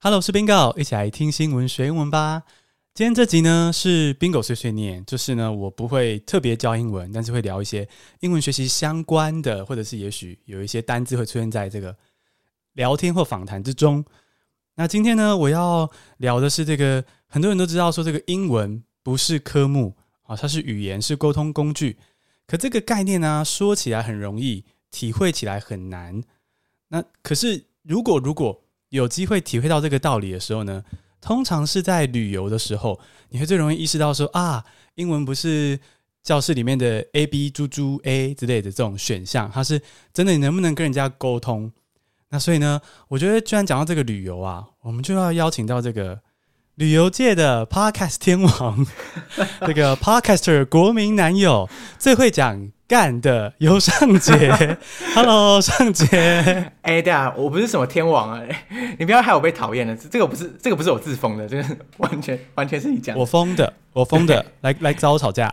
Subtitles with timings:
[0.00, 2.44] Hello，我是 Bingo，一起来听新闻学英文吧。
[2.94, 7.88] 今天这集呢是 Bingo 碎碎念，就是呢我不会特别教英文，但是会聊一些
[8.20, 11.96] 英文学习相关的，或者是也许有一些单字会出现在这个
[12.74, 14.04] 聊天或访谈之中。
[14.76, 21.98] 那今天呢我要聊的是这个，很多人都知道说这个英文不是科目啊，它是语言，是沟通工具。
[22.46, 26.22] 可这个概念呢说起来很容易，体会起来很难。
[26.86, 30.82] 那可是如果如果有机会体会到这个道理的时候呢，
[31.20, 34.64] 通常是在旅游的时候，你会最容易意识到说啊，
[34.94, 35.78] 英文不是
[36.22, 39.80] 教室里面的 A B 猪猪 A 之类的这种选项，它是
[40.12, 41.70] 真的你能不能跟人家沟通？
[42.30, 46.20] 那所以呢，我觉得居然讲到这个旅游啊，我们就要邀请到这个
[46.74, 48.86] 旅游界的 Podcast 天王，
[49.66, 52.70] 这个 Podcaster 国民男友，最会讲。
[52.88, 54.76] 干的尤尚杰
[55.14, 56.06] ，Hello，尚杰，
[56.80, 58.42] 哎、欸，对啊，我不是什么天王啊，
[58.98, 65.52] 你不要害我被讨厌了，这个不是，这个不是我自封的，这个完全完全是你讲，我封的，我封的， 来来找我吵架。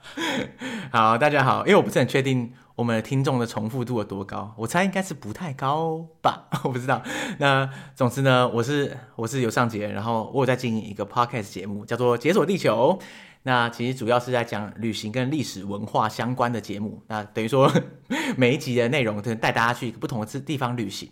[0.92, 7.00] 好，大家好，因为我不是很确定我们的听众的重复度有多高，我猜应该是不太高吧，我不知道。
[7.38, 7.66] 那
[7.96, 12.98] 总之呢，我是我是尤尚杰，然后我有在经营一个 podcast 节目，叫做《解锁地球》。
[13.44, 17.02] 那其实主要是在讲旅行跟历史文化相关的节目。
[17.08, 17.72] 那等于说
[18.36, 21.08] 每一集的内容，可能带大家去不同的地方旅行。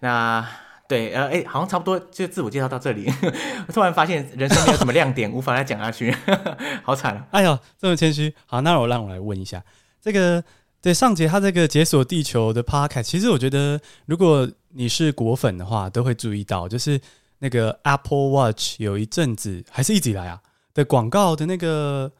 [0.00, 0.44] 那
[0.88, 3.08] 对，呃，哎，好像差不多就自我介绍到这里。
[3.72, 6.12] 突然发现人生没有什么亮点，无法再讲下去，
[6.82, 7.26] 好惨啊！
[7.30, 8.34] 哎呦，这么谦虚。
[8.46, 9.62] 好，那我让我来问一下，
[10.02, 10.42] 这个
[10.82, 17.00] 对上节他这个解锁地球的 podcast，其实我觉得如果你是果粉的话，都会注意到，就是
[17.38, 20.40] 那个 Apple Watch 有一阵子还是一直以来啊。
[20.74, 22.10] 的广告的那个，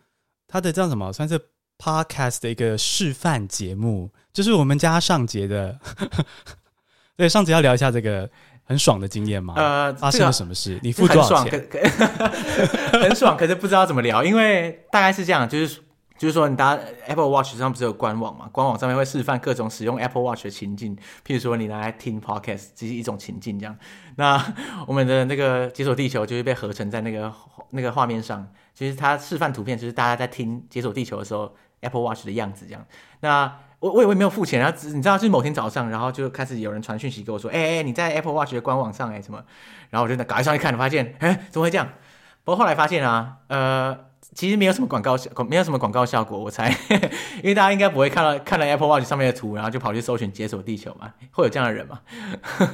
[0.48, 1.12] 他的叫什么？
[1.12, 1.40] 算是
[1.78, 5.78] podcast 的一个示范节目，就是我们家上节的。
[7.16, 8.28] 对，上节要聊一下这个
[8.64, 9.54] 很爽的经验吗？
[9.56, 10.78] 呃，发生了什么事？
[10.82, 11.52] 你付多少钱？
[11.52, 12.10] 很爽，
[13.02, 15.80] 很爽，可是不知道怎么聊，因为大概是这样，就是。
[16.20, 18.46] 就是说，你搭 Apple Watch 上不是有官网嘛？
[18.52, 20.95] 官网上面会示范各种使用 Apple Watch 的情境，
[21.27, 23.74] 譬如说你拿来听 Podcast，这是一种情境这样。
[24.17, 24.39] 那
[24.86, 27.33] 我们的那个解锁地球就会被合成在那个
[27.70, 28.46] 那个画面上。
[28.74, 32.84] 其实它示范图片就是大家在听解锁地球的时候，Apple Watch 的样子这样。
[33.20, 39.42] 那我我以为没有付钱，然后你知道，是某天早上，然后就开始有人传讯息给我说：“哎、欸、哎，你在 Apple Watch 的官网上哎、什么？”
[39.89, 41.89] 然后我就赶快上去看，发现哎、怎么会这样？
[42.45, 44.09] 不过后来发现啊，呃。
[44.35, 46.70] 其实没有什么广告效，没有什么广告效果，我猜，
[47.42, 52.01] 因为大家应该不会看到看了 Apple Watch 上面的图，然后就跑去搜寻解锁地球嘛，会有这样的人吗？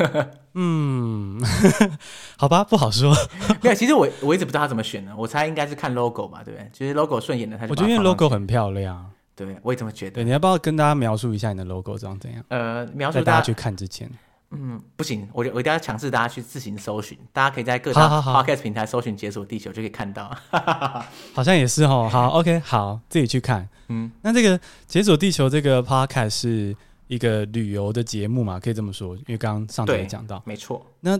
[0.54, 1.40] 嗯，
[2.38, 3.14] 好吧，不好说。
[3.60, 6.70] 对，其实我我一直不知道他怎么选的，我猜应该是看 logo 吧，对不对？
[6.72, 7.70] 其实 logo 顺眼的，他就。
[7.70, 10.12] 我觉得因为 logo 很漂亮，对，我也这么觉得。
[10.16, 12.42] 对，你要不要跟大家描述一下你的 logo 长怎样？
[12.48, 14.10] 呃，描述在大家去看之前。
[14.50, 20.30] 嗯，不行，我我一定要强制大家去自行搜寻，大家可以在各大 podcast 平台搜寻“解锁地球”就可以看到。
[21.34, 22.08] 好像也是哦。
[22.10, 23.68] 好，OK，好，自己去看。
[23.88, 26.76] 嗯，那这个“解锁地球”这个 podcast 是
[27.08, 28.60] 一个旅游的节目嘛？
[28.60, 30.86] 可以这么说，因为刚刚尚杰也讲到，没错。
[31.00, 31.18] 那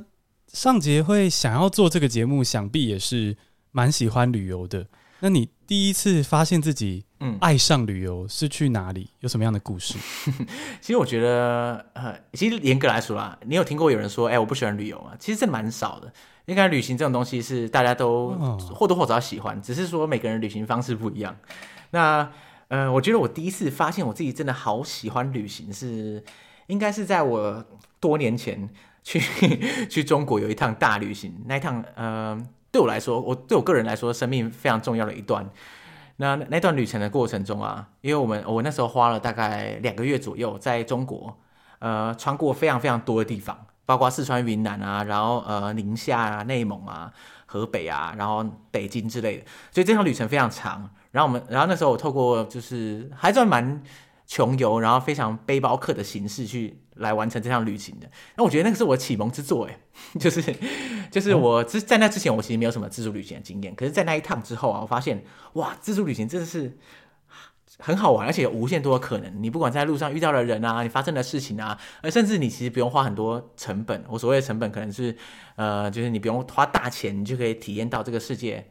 [0.52, 3.36] 上节会想要做这个节目，想必也是
[3.72, 4.86] 蛮喜欢旅游的。
[5.20, 9.10] 那你第一次发现自己嗯爱上旅游是去哪里？
[9.20, 9.98] 有什么样的故事？
[10.80, 15.16] 其实我觉得，呃，其实严格来说啦，你有听过有人说，哎、欸，我不喜欢旅游啊？
[15.18, 16.12] 其实这蛮少的。
[16.46, 21.36] 应该旅行这种东西是大家都或多或少喜欢，只是说每个人旅行方式不一样。
[21.90, 22.30] 那
[22.68, 26.22] 呃，我觉得我第一次发现我自己真的好喜欢旅行是，
[26.68, 27.64] 应该是在我
[27.98, 28.68] 多年前
[29.02, 29.20] 去
[29.90, 32.38] 去中国有一趟大旅行，那一趟呃。
[32.72, 35.48] 对我来说，我对我个人来说，生命非常重要的一段。
[36.16, 41.38] 那那段旅程的过程中啊，因为我们我那时候花了大概两个月左右，在中国，
[41.78, 47.12] 呃，穿过非常非常多的地方，包括四川、云南啊，然后呃宁夏啊、内蒙啊、
[47.44, 49.44] 河北啊，然后北京之类的。
[49.70, 50.90] 所以这趟旅程非常长。
[51.12, 53.82] 然后我们，然后那时候我透过就是还算蛮
[54.26, 58.10] 穷游，然后非常背包客的形式去来完成这趟旅行的。
[58.36, 59.78] 那我觉得那个是我启蒙之作，哎，
[60.20, 60.42] 就是
[61.10, 63.74] 就是我之在那之前，我其实没有什么自助旅行的经验。
[63.74, 66.76] 可是，在那一趟之后啊，我发现哇，自助旅行真的是
[67.78, 69.42] 很好玩，而且有无限多的可能。
[69.42, 74.04] 你不管在路上遇到的人啊，你发生的事情啊，而甚至你其实不用花很多成本。
[74.08, 75.16] 我所谓的成本，可能是
[75.56, 78.66] 呃，就是你不用花大钱，你就可以体验到这个世界。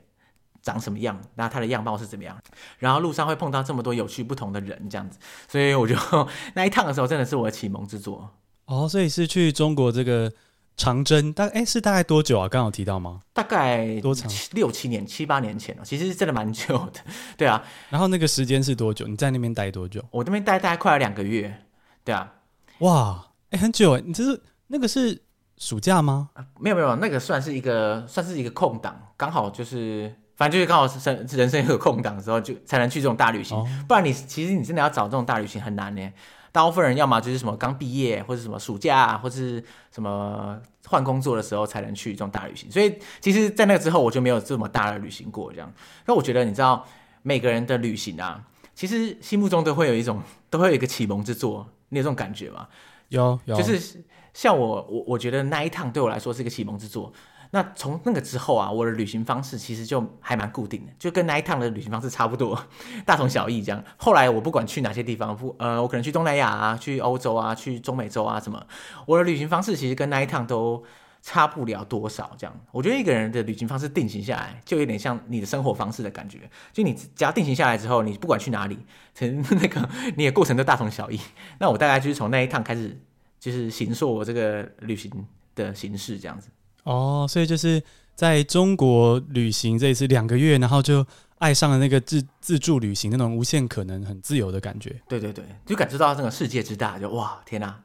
[0.66, 1.22] 长什么样？
[1.36, 2.36] 那它的样貌是怎么样？
[2.80, 5.96] 然后路上会碰到这么多有趣不同的人，这样子，所以我就
[6.56, 8.32] 那一趟的时候，真的是我的启蒙之作。
[8.66, 10.34] 哦，所以是去中国这个
[10.76, 12.50] 长征，大概诶是大概多久啊？
[12.50, 13.22] 刚刚有提到吗？
[13.32, 14.28] 大概多长？
[14.54, 17.00] 六七年、七八年前了，其实真的蛮久的。
[17.38, 19.06] 对啊，然后那个时间是多久？
[19.08, 20.04] 你在那边待多久？
[20.10, 21.62] 我那边待大概快了两个月。
[22.04, 22.34] 对啊，
[22.80, 25.22] 哇，哎很久哎，你这是那个是
[25.58, 26.32] 暑假吗？
[26.34, 33.58] 啊，没有没有，那个算是一个算是一个空档，刚好就是反正就是刚好是生人生一个空档的时候，就才能去这种大旅行。
[33.58, 36.12] 哦、不然你其实你真的要找这种大旅行很难呢。
[36.52, 42.72] 大部分人要么就是什么刚毕业，或者什么暑假，或者是什么换工作的时候才能去这种大旅行。
[42.72, 45.52] 所以其实，在那个之后，我就没有这么大的旅行过。
[45.52, 45.72] 这样，
[46.06, 46.86] 那我觉得你知道，
[47.24, 48.44] 每个人的旅行啊，
[48.74, 52.68] 其实心目中都会有一种，都会有一个启蒙之作，你有这种感觉吗？
[53.10, 54.04] 有，有，就是。
[54.34, 57.10] 像我，我我觉得那一趟对我来说是一个启蒙之作。
[57.56, 62.62] 那从那个之后啊，我的旅行方式其实就还蛮固定的，就跟那一趟的旅行方式差不多，
[63.08, 63.82] 大同小异这样。
[63.96, 68.62] 后来我不管去哪些地方，不呃，我可能去东南亚啊，去欧洲啊，去中美洲啊什么，
[69.08, 70.84] 我的旅行方式其实跟那一趟都
[71.22, 72.36] 差不了多少。
[72.38, 76.40] 这样，我觉得一个人的旅行方式定型下来，就有点像你的生活方式的感觉。
[76.74, 78.78] 就你只要定型下来之后，你不管去哪里，
[79.14, 81.18] 成 那个你的过程都大同小异。
[81.60, 83.00] 那我大概就是从那一趟开始。
[83.38, 85.12] 就是形塑我这个旅行
[85.54, 86.50] 的形式这样子
[86.86, 87.84] 哦，所以就是
[88.16, 91.06] 在中国旅行这一次两个月，然后就
[91.40, 95.00] 爱上了那个自自助旅行那种无限可能、很自由的感觉。
[95.10, 97.78] 对对对，就感受到这个世界之大，就哇天哪，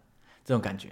[0.45, 0.89] 这种感觉。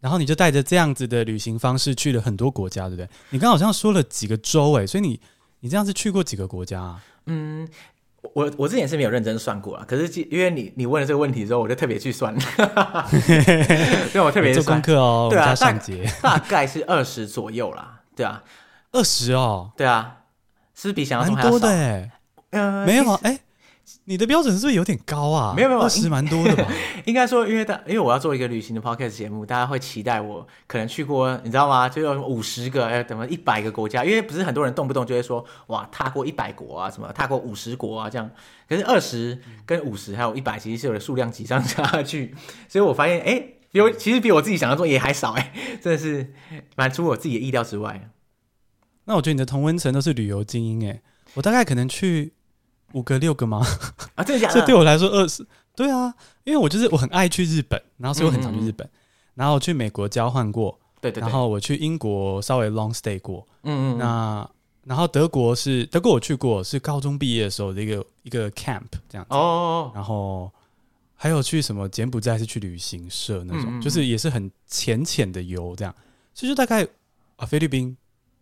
[0.00, 3.08] 然后你就带着这样子的旅行方式去了很多国家，对不对？
[3.30, 5.20] 你刚好像说了几个州诶，所以你
[5.60, 7.04] 你这样子去过几个国家啊？
[7.26, 7.68] 嗯。
[8.34, 12.34] 我我之前是没有认真算过啊，可是因为你你问了这个问题之后，我就特别去算，
[14.12, 15.28] 因为我特别做功课哦。
[15.30, 15.72] 对啊，大
[16.22, 18.42] 大概是二十左右啦，对啊，
[18.92, 20.18] 二十哦，对啊，
[20.74, 22.10] 是不是比想象中还要多的诶？
[22.50, 23.38] 呃，没有哎。
[24.04, 25.54] 你的标准是不是有点高啊？
[25.56, 26.66] 没有没有，二十蛮多的吧？
[27.06, 31.88] 应该说，因为大因为我要做一个旅行的 podcast 节目，大家会期待我可能去过，你知道吗？
[31.88, 34.04] 就有五十个，哎，等于一百个国家。
[34.04, 38.30] 因为不是很多人动不动就会说，哇，踏过一百国啊，什么踏过五十国啊，这样。
[38.68, 42.34] 可是二十跟五十还有一百，其实是有的数量级上差距。
[42.68, 46.32] 所以我发现，哎，比我其实比我自己想象中也还少，哎，真的是
[46.76, 48.10] 蛮出我自己的意料之外。
[49.04, 51.00] 那我觉得你的同温层都是旅游精英，哎，
[51.34, 52.32] 我大概可能去。
[52.92, 53.64] 五个六个吗？
[54.14, 54.52] 啊，这样。
[54.52, 55.46] 这对我来说二十，
[55.76, 56.12] 对啊，
[56.44, 64.50] 因为我就是我很爱去日本，然后所以我很常去日本，嗯嗯嗯，然后去美国交换过，对对对，然后我去英国稍微 long stay 过，嗯，嗯嗯，那
[64.84, 70.50] 然后德国是德国我去过，是高中毕业的时候的一个一个 camp 这样子，哦，然后
[71.14, 75.94] 还有去什么柬埔寨是去旅行社那种，就是也是很浅浅的游这样，
[76.34, 76.86] 所以就大概
[77.36, 77.96] 啊菲律宾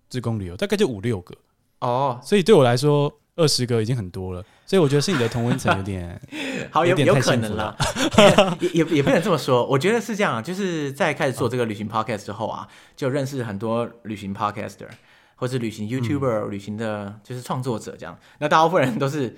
[0.08, 1.34] 自贡旅游大概就五六个，
[1.80, 3.12] 哦，所以对我来说。
[3.38, 6.20] 二十个已经很多了，所以我觉得是你的同温层有点
[6.70, 7.74] 好，有有，有可能了，
[8.60, 9.64] 也也也不能这么说。
[9.66, 14.88] 我觉得是这样，就是在开始做这个旅行 podcast 之后啊，就认识很多旅行 podcaster
[15.36, 18.18] 或是旅行 YouTuber、嗯、旅行的就是创作者这样。
[18.40, 19.36] 那大部分人都是。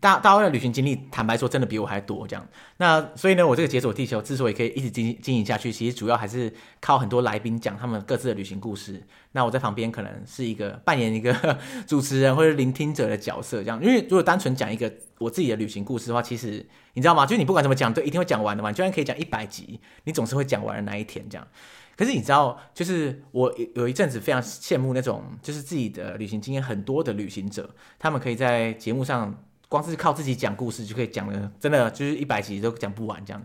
[0.00, 2.26] 大大家的旅行经历，坦白说，真的比我还多。
[2.26, 2.48] 这样，
[2.78, 6.50] 那所以呢，我这个解锁地球之所以可以一直经经营下去，其实主要还是
[6.80, 9.06] 靠很多来宾讲他们各自的旅行故事。
[9.32, 13.78] 那我在旁边可能是一个扮演一个主持人或者聆听者的角色，这样。
[13.84, 17.26] 因为如果单纯讲一个我自己的旅行故事的话，其实你知道吗？
[17.26, 18.70] 就是你不管怎么讲，都一定会讲完的嘛。
[18.70, 21.46] 你居然可以讲一百集，你总是会讲完的那一天这样。
[21.94, 27.68] 可是你知道，就是我有一阵子非常羡慕那种，就是自己的旅行经验很多的旅行者，
[27.98, 29.44] 他们可以在节目上。
[29.70, 33.40] 光是靠自己讲故事就可以讲了，真的就是一百集都讲不完这样。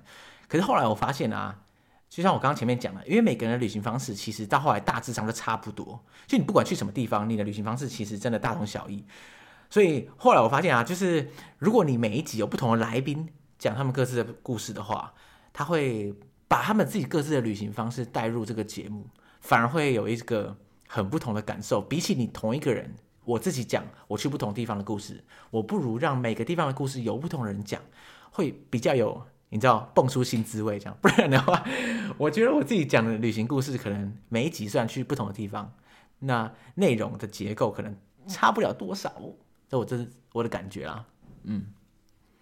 [0.48, 1.62] 可是后来我发现啊，
[2.10, 9.06] 就像我刚刚前面讲的，因为每个人的旅行方式其实到后来大致上都差不多，就你不管去什么地方，你的旅行方式其实真的大同小异。
[9.70, 15.14] 所以后来我发现啊，就是如果你每一集有不同的来宾讲他们各自的故事的话，
[15.54, 16.12] 他会
[16.48, 19.08] 把他们自己各自的旅行方式带入这个节目，
[19.42, 20.58] 反而会有一个
[20.88, 22.96] 很不同的感受，比起你同一个人。
[23.26, 27.82] 我自己讲我去不同地方的故事，我不如让每个地方的故事由不同人讲，
[28.32, 30.98] 会比较有你知道蹦出新滋味这样。
[31.02, 31.66] 不然的话，
[32.18, 35.74] 我觉得我自己讲的旅行故事，可能每一集虽然去不同的地方，
[36.20, 37.96] 那内容的结构可能
[38.28, 39.12] 差不了多少。
[39.68, 41.04] 这我这是我的感觉啦。
[41.44, 41.66] 嗯，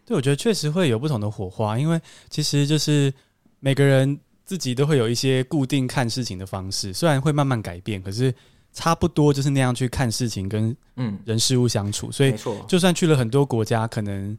[0.05, 3.13] 对，我觉得确实会有不同的火花，因为其实就是
[3.59, 8.33] 每个人自己都会有一些固定看事情的方式，虽然会慢慢改变，可是。
[8.73, 12.33] 差不多就是那样去看事情，跟嗯人事物相处，嗯、所以
[12.67, 14.35] 就算去了很多国家，可能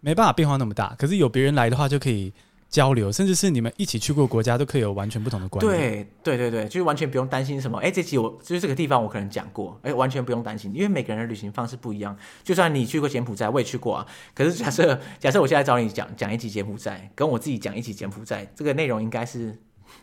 [0.00, 0.94] 没办法变化那么大。
[0.98, 2.32] 可是有别人来的话，就可以
[2.70, 5.78] 交流，甚至是你们一起去过国家，都可以有完全不同的观点。
[6.22, 7.78] 对对对对，就是完全不用担心什么。
[7.80, 12.16] 哎，这集我就是这个地方我可能讲过，哎，完全不用担心，因为每个人的旅行方式不一样。
[12.42, 14.06] 就算你去过柬埔寨，我也去过啊。
[14.34, 19.54] 可是假设假设我现在找你讲讲一集柬埔寨，跟我自己讲一集柬埔寨，这个内容应该是。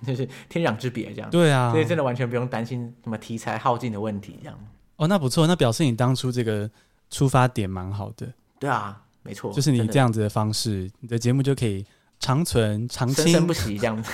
[0.05, 4.57] 就是天壤之别，这样对啊，所以真的完全不用担心什么题材耗尽的问题，这样
[4.95, 6.69] 哦，那不错，那表示你当初这个
[7.09, 8.27] 出发点蛮好的，
[8.59, 11.85] 对啊，没错，就是你这样子的方式，的你的节目就可以
[12.19, 14.11] 长存长青，生生不息这样子。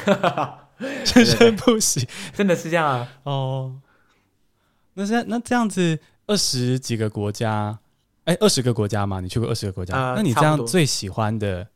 [1.04, 3.08] 生生不息，真的是这样啊。
[3.24, 3.80] 哦，
[4.94, 7.80] 那现在那这样子二十几个国家，
[8.26, 11.68] 哎、欸，二十个国家嘛，你去过二十个国家，呃、那你这样最喜欢的？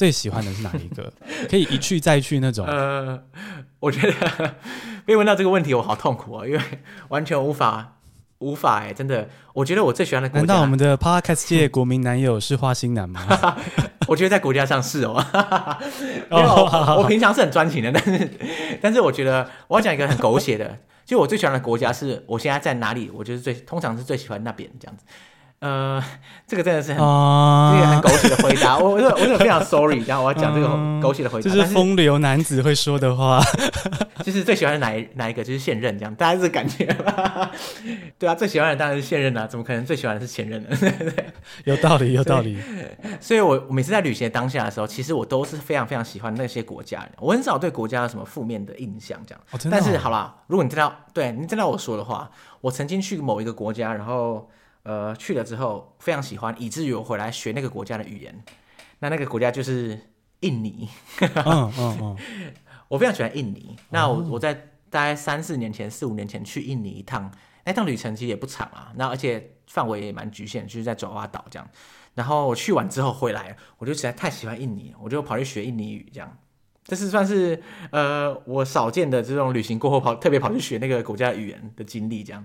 [0.00, 1.12] 最喜欢的是哪一个？
[1.50, 2.64] 可以一去再去那种？
[2.66, 3.22] 呃，
[3.80, 4.54] 我觉得
[5.04, 6.60] 被问到这个问题，我好痛苦啊，因为
[7.08, 7.98] 完全无法
[8.38, 13.20] 无法哎、欸，真的，我觉得我最喜欢的国家，难道我们的 Podcast 界国民男友是花心男吗？
[14.08, 15.22] 我觉得在国家上是哦，
[16.30, 18.30] 因为我，我平常是很专情的，但是
[18.80, 23.10] 但是我觉得我要讲一个很狗血的，就我最喜欢的国家是我现在在哪里？
[23.12, 25.04] 我就是最通常是最喜欢那边这样子。
[25.60, 26.02] 呃，
[26.48, 28.78] 这个真的是很，这、uh, 个很狗血的回答。
[28.78, 30.68] 我我我非常 sorry，然后我要讲这个
[31.02, 31.50] 狗血的回答。
[31.50, 33.40] 这、uh, 是风流男子会说的话。
[34.24, 37.50] 就是最喜欢的哪一哪一个，就是现任这样，大家是感觉吗？
[38.18, 40.70] 对啊，最喜欢的当然是现任啊，怎么可能最喜欢的是前任呢？
[41.64, 42.58] 有道理，有道理。
[42.60, 47.06] 所以，所以我每次在旅行的当下的时候，其实我都是非常非常喜欢那些国家。
[47.18, 49.40] 我很少对国家有什么负面的印象，这样。
[49.50, 52.30] 哦哦、但是，好啦，如果你知道，对你知道我说的话，
[52.62, 54.48] 我曾经去某一个国家，然后。
[54.82, 58.42] 呃，去了之后非常喜欢，以至于我回来学那个国家的语言。
[59.00, 59.98] 那那个国家就是
[60.40, 60.88] 印尼。
[61.20, 62.16] 嗯嗯嗯，
[62.88, 63.76] 我非常喜欢印尼。
[63.90, 64.54] 那我我在
[64.88, 67.30] 大概三四年前、四五年前去印尼一趟，
[67.64, 68.92] 那趟旅程其实也不长啊。
[68.96, 71.68] 那而且范围也蛮局限，就是在爪哇岛这样。
[72.14, 76.36] 然后我去完之后回来，我就实在太喜欢印尼，我就跑去学印尼语这样。
[76.84, 82.44] 这是算是呃我少见的这种旅行过后跑特别跑去学那个国家的语言的经历这样。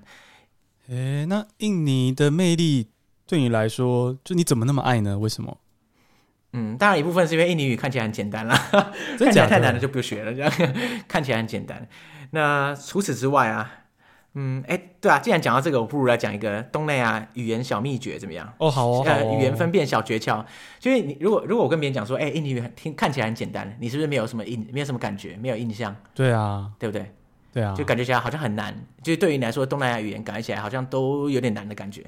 [0.90, 2.90] 诶，那印尼的魅力
[3.28, 5.18] 对你来说，就你怎么那么爱呢？
[5.18, 5.58] 为什么？
[6.54, 8.56] 嗯，当然一部分是因为印尼语看起来很简单啦，
[9.18, 10.52] 看起来太难了就不学了，这样
[11.08, 11.88] 看起来很简单。
[12.32, 13.70] 那除此之外啊，
[14.36, 18.54] 嗯，哎，对啊，既然讲到这个，我不如来讲一个东南亚语言小秘诀，怎么样？
[18.60, 20.46] 哦，好哦，呃，语言分辨小诀窍。
[20.80, 25.94] 就是你如果如果我跟别人讲说，哎，印尼语听看起来很简单，你是不是没有什么印，没有什么感觉，没有印象？
[26.14, 27.12] 对啊，对不对？
[27.56, 32.02] 对啊，就感觉起来好像很难，就是对于你来说，东南亚语言感觉起来好像都有点难的感觉。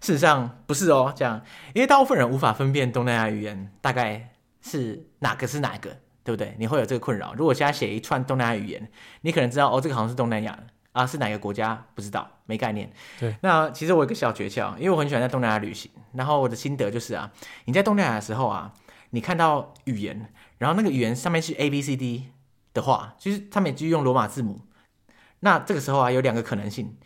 [0.00, 1.40] 事实上不是哦，这样，
[1.72, 6.56] 因为大部分人无法分辨东南亚语言大概是哪个是哪个，对不对？
[6.58, 7.32] 你会有这个困扰。
[7.34, 8.90] 如果现在写一串东南亚语言，
[9.20, 10.58] 你可能知道哦，这个好像是东南亚
[10.90, 11.86] 啊，是哪个国家？
[11.94, 12.92] 不知道，没概念。
[13.20, 17.30] 对，那其实我有个小诀窍，因为我很喜欢在东南亚旅行，然后我的心得就是啊，
[17.66, 18.74] 你在东南亚的时候啊，
[19.10, 22.30] 你看到语言，然后那个语言上面是 A B C D
[22.74, 24.60] 的话，其实他们就用罗马字母。
[25.40, 26.96] 那这个时候啊，有两个可能性，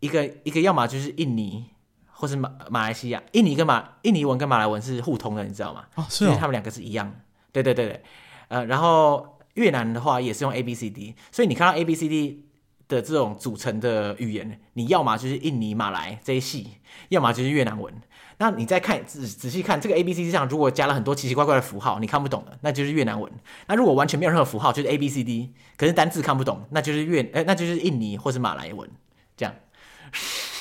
[0.00, 1.66] 一个一个要么就是印尼，
[2.06, 5.84] 或是马马来西亚，印尼跟马印尼文跟马来文是互通的，你知道吗？
[5.96, 7.16] 哦，是哦，他们两个是一样的。
[7.52, 8.02] 对对对对，
[8.48, 12.46] 呃，然后越南的话也是用 A B C D，所以你看到 A B C D
[12.88, 16.78] 的这种组成的语言，你要么就是印尼马来这一系，
[17.08, 17.94] 要么就是越南文。
[18.38, 23.32] 那你再看仔仔细看这个 A B C D 上，如果加了很多奇奇怪怪的符号，你看不懂的，那就是越南文。
[23.68, 28.90] 那如果完全没有任何符号，就是 A B C D，可是单字看不懂，那就是越哎，那就是印尼或是马来文
[29.36, 29.54] 这样。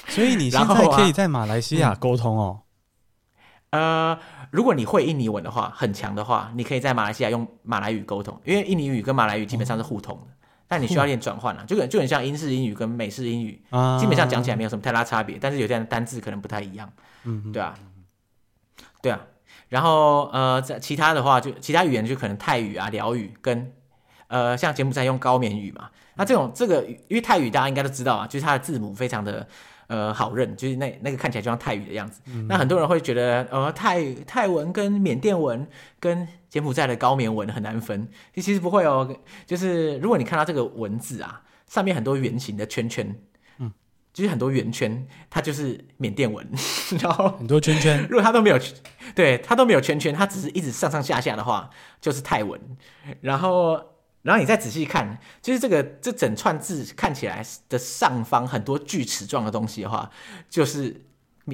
[0.07, 2.59] 所以你现在可以在马来西亚沟通哦。
[3.71, 4.19] 嗯、呃，
[4.51, 10.21] 如果你会印尼文的话，很强的话，你可以在马来西亚用马来语沟通，因为印尼语跟马来语基本上是互通的。
[10.23, 10.27] 哦
[10.65, 16.91] 但你需要一点转换了，就很就很像英式英语跟美式英语，啊、基本上讲起来没有什么太大差别，但是有些单字可能不太一样，
[17.23, 17.73] 嗯，对啊，
[19.01, 19.19] 对啊，
[19.69, 23.73] 然后呃，在其他的话就其他语言就可能泰语啊、寮语跟
[24.27, 29.47] 呃像柬埔寨用高棉语嘛，那这种这个因为泰语大家应该都知道啊，就是它的字母非常的。
[29.87, 32.21] 呃，好认，就是那那个看起来就像泰语的样子。
[32.25, 35.67] 嗯、那很多人会觉得，呃，泰泰文跟缅甸文
[35.99, 38.07] 跟柬埔寨的高棉文很难分。
[38.33, 39.15] 其实不会哦，
[39.45, 43.17] 就是如果你看到这个文字啊，上面很多圆形的圈圈，嗯，
[44.13, 46.47] 就是很多圆圈，它就是缅甸文。
[47.01, 48.59] 然后很多圈圈， 如果它都没有，
[49.15, 52.59] 对，它都没有圈圈，它只是一直上上下下的话，就是泰文。
[53.21, 53.89] 然后。
[54.23, 60.09] 然后你再仔细看，就是这个这整串字看起来的上方很多锯齿状的东西的话，
[60.49, 61.03] 就是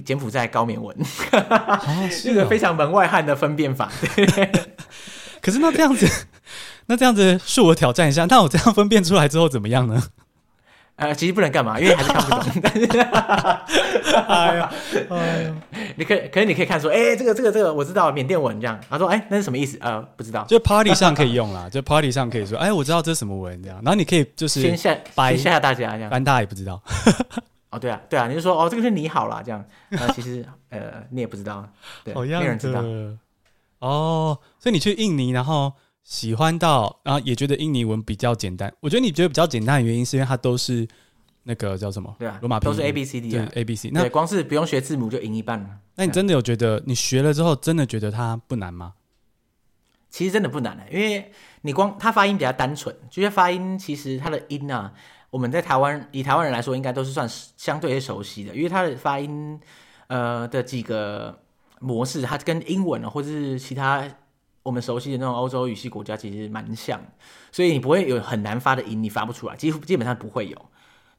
[0.06, 0.96] 柬埔寨高棉文，
[1.34, 3.92] 哦、是个非常门外汉的分辨法。
[5.42, 6.08] 可是那这样子，
[6.86, 10.04] 那这样子恕我挑战一下，那我这样分辨出来之后怎么样呢？
[11.00, 12.42] 呃，其实不能干嘛，因为还是看不懂。
[12.62, 13.00] 但是，
[14.28, 14.70] 哎呀，
[15.10, 15.56] 哎呀，
[15.96, 18.78] 你可以，可是你可以看说，哎、欸，这个，这个，这个，我知道缅甸文这样。
[18.90, 19.78] 他说，哎、欸，那是什么意思？
[19.80, 20.44] 呃，不知道。
[20.50, 23.80] 就 party 上可以用啦， 就 party 上可以说，哎、欸，我知道这是什么文这样。
[23.82, 26.82] 然后你可以就是先吓，先吓吓大家这样，班大家也不知道。
[27.72, 29.64] 哦，对啊，对啊，你就说，哦，这个是你好啦这样。
[29.88, 30.80] 那其实，呃，
[31.12, 31.66] 你也不知道，
[32.04, 32.84] 对，没有人知道。
[33.80, 35.72] 哦，所以你去印尼，然后。
[36.10, 38.74] 喜欢到，然后也觉得印尼文比较简单。
[38.80, 40.86] 我觉得你觉得比较简单的原因，是因为它都是
[41.44, 42.16] 那个叫什么？
[42.18, 43.92] 对啊，罗马拼音都是 A B C D 啊，A B C。
[43.94, 45.70] 那光是不用学字母就赢一半了。
[45.94, 48.96] 那你真的有觉得你学了之后，真的觉得它不难吗？
[50.10, 54.92] 其实真的不难的，因为你光它发音比较单纯，就是发音其实它的音啊，
[55.30, 59.60] 我们在台湾以台湾人来说，应该都是算相对熟悉的，因为它的发音
[60.08, 61.38] 呃的几个
[61.80, 64.04] 模式，它跟英文或者是其他
[64.64, 67.00] 我们熟悉的那种欧洲语系国家其实蛮像，
[67.52, 70.66] 所以你不会有很难发的音，你发不出来，几乎基本上不会有，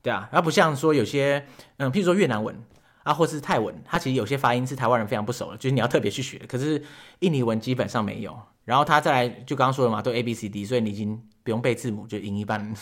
[0.03, 1.47] 对啊，而不像说有些
[1.79, 2.55] 嗯，譬如说越南文。
[3.03, 6.37] 啊，或是泰文，它其实有些发音是台湾人非常不熟的，就是你要特别去学。
[6.47, 6.85] 可是
[7.21, 12.75] 印尼文基本上没有，然后它再来就刚刚说的嘛，都 A B C D，所以你已经不用背字母就赢一半，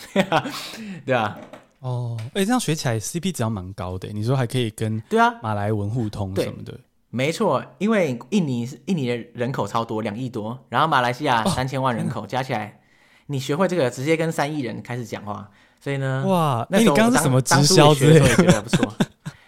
[1.05, 1.39] 对啊。
[1.79, 4.09] 哦，哎，这样学起来 CP 值要蛮高的。
[4.09, 6.77] 你说还可以跟对啊马来文互通什么的，
[7.11, 12.79] 没错，因为印尼是印尼的人口超多，两亿多，然后马来西亚三千万人口，哦、 加起来，
[13.27, 15.49] 你学会这个，直接跟三亿人开始讲话，
[15.79, 18.35] 所以呢，哇，那你刚刚是什么直销之类的？
[18.35, 18.93] 觉得不错。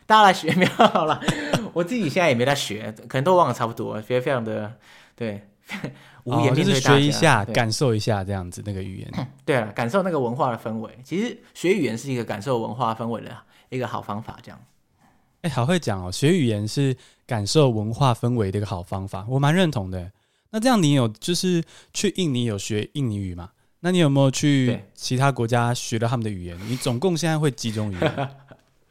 [0.07, 1.21] 大家来学没有好了，
[1.71, 4.73] 我自己现在也没在学，可能都忘了差不多，觉得非常的
[5.15, 5.47] 对，
[6.25, 9.27] 无言面对大家，就是学一下，感受一下这样子那个语言。
[9.45, 10.89] 对啊，感受那个文化的氛围。
[11.03, 13.31] 其实学语言是一个感受文化氛围的
[13.69, 14.37] 一个好方法。
[14.41, 14.59] 这样，
[15.43, 16.93] 哎，好会讲哦，学语言是
[17.31, 20.11] 感受文化氛围的一个好方法，我蛮认同的。
[20.49, 23.51] 那这样你有就是去印尼有学印尼语吗？
[23.79, 26.59] 那你有没有去其他国家学了他们的语言？
[26.67, 28.29] 你总共现在会几种语言？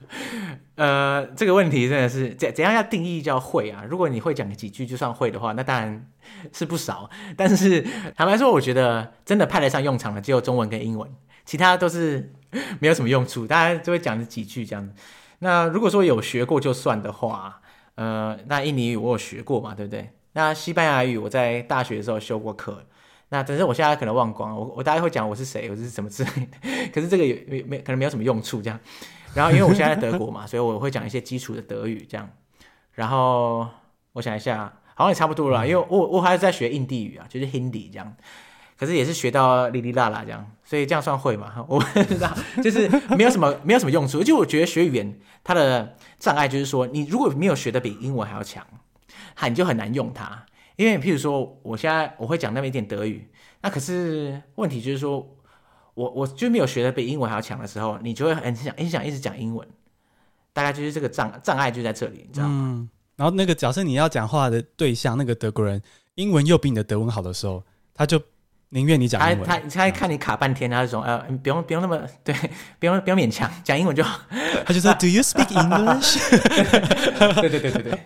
[0.76, 3.84] 呃，这个问题真的是怎怎样要定义叫会啊？
[3.86, 6.10] 如果你会讲几句就算会的话，那当然
[6.50, 7.10] 是不少。
[7.36, 7.82] 但是
[8.16, 11.06] 坦白说，我觉得真的派得上用场的只有中文跟英文，
[11.44, 12.32] 其他都是
[12.78, 14.94] 没有什么用处，大家就会讲几句这样子。
[15.40, 17.59] 那如果说有学过就算的话，
[18.00, 20.08] 呃，那印尼语我有学过嘛，对不对？
[20.32, 22.82] 那西班牙语我在大学的时候修过课，
[23.28, 26.88] 那只是我现在可能忘光了，我我大概会讲我是谁，我是什么之类的。
[26.94, 28.80] 可是这个也没没可能没有什么用处这样。
[29.34, 32.26] 然后因为我现在在德国嘛，所以我会讲一些基础的德语这样。
[32.92, 33.68] 然后
[34.14, 38.16] 我想一下，好像也差不多了，因为我我还是在学印地语啊，就是 Hindi 这样。
[38.78, 41.52] 可是也是学到哩哩啦啦这样，所以这样算会嘛？
[41.66, 44.22] 我不知道，就是没有什么没有什么用处。
[44.22, 48.64] 就我觉得学语言它的障碍就是说，你如果没有学的比英文还要强，
[49.34, 50.46] 哈，你就很难用它。
[50.76, 53.28] 因为譬如说，我现在我会讲那么一点德语，
[53.60, 55.36] 那可是问题就是说。
[55.94, 59.68] 我我就没有学的比英文还要强的时候，你就会很想很想一直讲英文，
[60.52, 62.88] 大概就是这个障障碍就在这里，你知道吗？
[63.16, 65.82] 然后那个假设你要讲话的对象那个德国人
[66.14, 68.22] 英文又比你的德文好的时候，他就
[68.70, 69.46] 宁愿你讲英文。
[69.46, 72.34] 他他他看你卡半天，他就说呃不用不用那么 对，
[72.78, 74.20] 不用不用勉强讲英文就好。
[74.66, 76.18] 他就说 Do you speak English？
[77.40, 77.98] 对对对对对，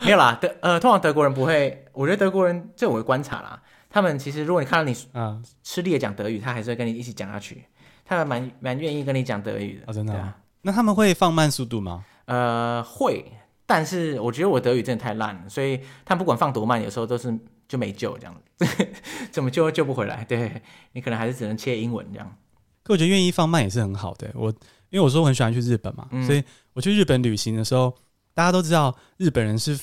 [0.00, 3.60] 没有啦，德呃通常德国人不会，我觉得德国人这我会观察啦。
[3.92, 7.64] 他们其实，如果你看到你啊吃力的讲德语，他还是会跟你一起讲下去。
[8.04, 9.84] 他们蛮蛮愿意跟你讲德语的。
[9.86, 10.36] 哦，真的啊？
[10.62, 12.04] 那他们会放慢速度吗？
[12.26, 13.24] 呃，会，
[13.66, 17.36] 但是我觉得我德语真的太烂了，所以他们不管放多慢，有时候都是
[17.70, 18.88] 就没救这样子，
[19.30, 20.24] 怎么救都救不回来。
[20.24, 22.36] 对，你可能还是只能切英文这样。
[22.82, 24.28] 可我觉得愿意放慢也是很好的。
[24.34, 24.50] 我
[24.88, 27.94] 因为我说我很喜欢去日本嘛，嗯，所以我去日本旅行的时候，
[28.34, 29.78] 大家都知道日本人是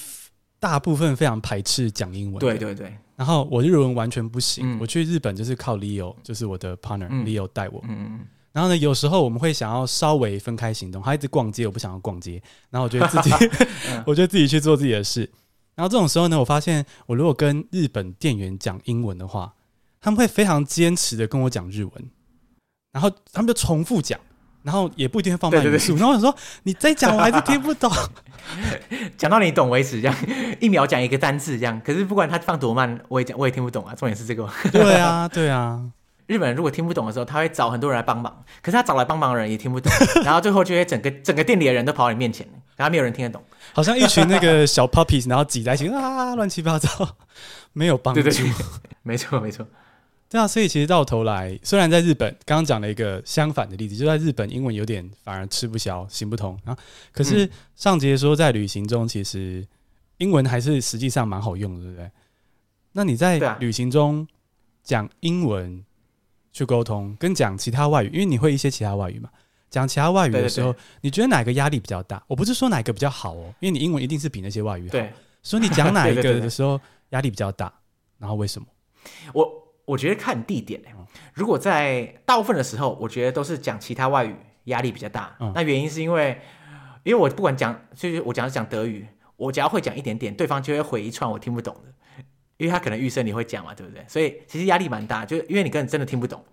[0.59, 2.39] 大部分非常排斥讲英文。
[2.39, 2.93] 对对对。
[3.15, 7.81] 然后我日文完全不行，嗯、我去日本就是靠 Leo，就是我的 partner、嗯、Leo 带我。
[7.87, 8.19] 嗯、
[8.51, 13.31] 然后呢，有时候我们会想要稍微分开行动，他一直逛街，我不想要逛街，然后我觉得自己
[14.05, 15.29] 我觉得自己去做自己的事。
[15.77, 19.53] 然后这种时候呢，我发现我如果跟日本店员讲英文的话，
[20.01, 21.91] 他们会非常坚持的跟我讲日文，
[22.91, 24.19] 然后他们就重复讲。
[24.63, 27.89] 然后也不一定会放慢语速，然后我想说你再讲我还是听不懂，
[29.15, 30.17] 讲到你懂为止，这样
[30.59, 31.79] 一秒讲一个单字这样。
[31.85, 33.95] 可是不管他放多慢，我也讲我也听不懂啊。
[33.95, 34.49] 重点是这个。
[34.69, 35.81] 对啊， 对啊。
[36.25, 38.43] 日本人如果听不懂的时候，他会找很多人来帮忙。
[38.61, 39.89] 可是他找来帮忙的人也听不懂，
[40.25, 42.45] 然后最后就会整个整个店里的人都跑到你面前，
[42.77, 47.17] 然后没有人听得懂，好像一群那个小 puppies， 然后挤在一起啊，乱七八糟，
[47.73, 48.21] 没有帮助。
[48.21, 48.53] 对对对，
[49.03, 49.67] 没错没错。
[50.29, 56.77] 对啊，所以其实到头来，虽然在日本刚刚讲了一个相反的例子，就在日本英文有点反而吃不消、行不通啊。
[57.11, 59.65] 可是上节说在旅行中，其实
[60.17, 62.11] 英文还是实际上蛮好用的，对不对？
[62.91, 64.27] 那你在旅行中
[64.83, 65.83] 讲英文
[66.51, 69.29] 去沟通，跟讲其他外语，因为你会一些其他外语嘛，
[69.69, 72.21] 讲其他外语的时候，对对对，你觉得哪个压力比较大？
[72.27, 74.91] 我不是说哪个比较好哦，因为你英文一定是比那些外语好。
[74.91, 75.11] 对，
[75.43, 77.73] 所以你讲哪一个 的时候压力比较大？
[78.17, 78.67] 然后为什么？
[79.33, 79.63] 我。
[79.87, 80.81] 我觉得看地点，
[81.33, 85.33] 如果在大部分的时候，我觉得都是讲其他外语压力比较大。
[85.39, 86.37] 嗯、那原因是因为，
[87.03, 92.23] 因为我不管讲，就是我讲是讲德语，我只要会讲一点点，对方就会回一串我听不懂的，
[92.57, 94.03] 因为他可能预设你会讲嘛，对不对？
[94.09, 96.43] 所以其实压力蛮大，就因为你根本真的听不懂。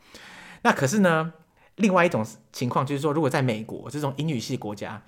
[0.62, 1.32] 那可是呢，
[1.76, 5.02] 另外一种情况就是说，如果在美国这种英语系国家，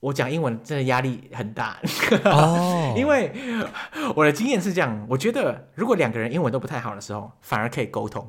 [0.00, 1.78] 我讲英文真的压力很大。
[2.24, 3.32] 哦， 因为
[4.14, 8.22] 我的经验是这样，我觉得如果两个人英文都不太好的时候，反而可以沟通；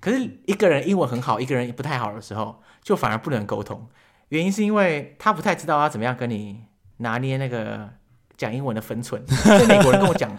[0.00, 3.88] 可是一个人英文很好，一个人不太好的时候，就反而不能沟通。
[4.28, 6.64] 原因是因为他不太知道要怎么样跟你
[6.98, 7.90] 拿捏那个
[8.36, 9.22] 讲英文的分寸。
[9.68, 10.30] 美国人跟我讲，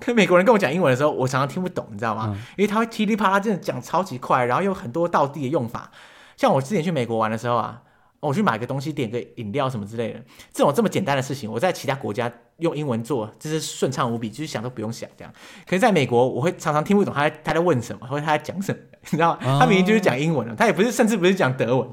[0.00, 2.36] 跟美国人跟我讲英文的时候，我常常听不懂，你知道吗？
[2.56, 5.90] 因为他会噼里啪啦，真的讲超级快，然后有很多道地的用法。
[6.36, 7.82] 像我之前去美国玩的时候啊。
[8.20, 10.18] 我去买个东西，点个饮料什么之类的，
[10.50, 15.30] 这种这么简单的事情，我在其他国家用英文做，就是顺畅无比，就是想都不用想这样。
[15.66, 18.78] 可是在美国，我会常常听不懂他在他在问什么，或者他在讲什么，
[19.10, 19.58] 你知道吗？
[19.60, 21.86] 他明明就是讲英文了，他也不是，甚至不是讲德文。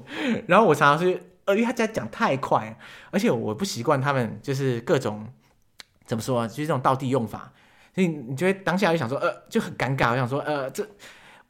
[0.47, 2.77] 然后我常常是，呃，因为他在讲太快，
[3.12, 5.27] 而且我不习惯他们就是各种
[6.06, 7.51] 怎么说啊，就是这种倒地用法，
[7.93, 10.12] 所以你就会当下就想说，呃，就很尴尬。
[10.12, 10.88] 我想说，呃，这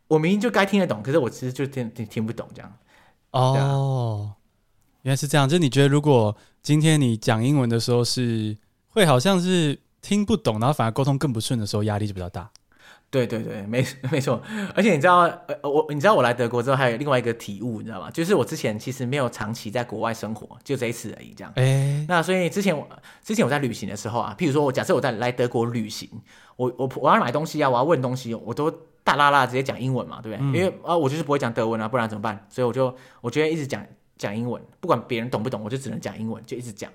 [0.07, 2.73] 我明明就该听得懂，可是我其实就听听听不懂这样。
[3.31, 4.33] 哦。
[5.03, 8.55] 原来是这样，就你觉得，如果今天你讲英文的时候是
[8.89, 12.47] 会好像是听不懂，然后反而沟通更不顺的时候，压力就比较大。
[13.11, 14.41] 对对对，没 没错。
[14.73, 18.09] 而且你知道，呃，我你知道我来德国之后还有另外一个体悟，你知道吗？
[18.09, 21.33] 就是我之前其实没有长期在国外生活，就这一次而已。
[21.35, 22.87] 这样，哎，那所以之前我
[23.23, 26.09] 之前我在旅行的时候啊，譬如说我假设我在来德国旅行，
[26.55, 28.71] 我我我要买东西啊，我要问东西，我都
[29.03, 30.43] 大啦啦直接讲英文嘛，对不对？
[30.43, 32.45] 嗯、因为啊，我就是不会讲德文啊，不然怎么办？
[32.49, 33.85] 所以我就我觉得一直讲。
[34.17, 36.91] 讲英文，不管别人懂不懂，我就只能讲英文，就一直讲。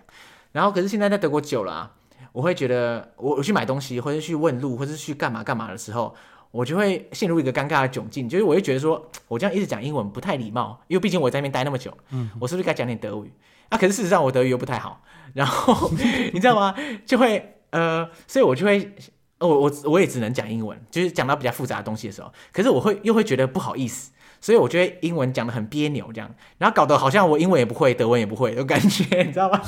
[0.52, 1.92] 然后，可是现在在德国久了啊，
[2.36, 6.14] 我会觉得我我去买东西，或者去问路，或者是去干嘛干嘛的时候，
[6.50, 13.32] 我就会陷入一个尴尬的窘境，就是我会觉得说，我这样一直讲英文不太礼貌，因为毕竟我在那边待那么久，嗯，我是不是该讲点德语？
[13.70, 15.90] 啊，可是事实上我德语又不太好，然后
[16.34, 16.74] 你知道吗？
[17.06, 18.94] 就会呃，所以我就会，
[19.38, 24.12] 我我我也只能讲英文，就是讲到比较复杂的东西的时候，可是我会又会觉得不好意思。
[24.42, 29.58] 所以我觉得英文讲得很别扭，这样，然后搞得好像我英文也不会，德文也不会，有感觉，你知道吗？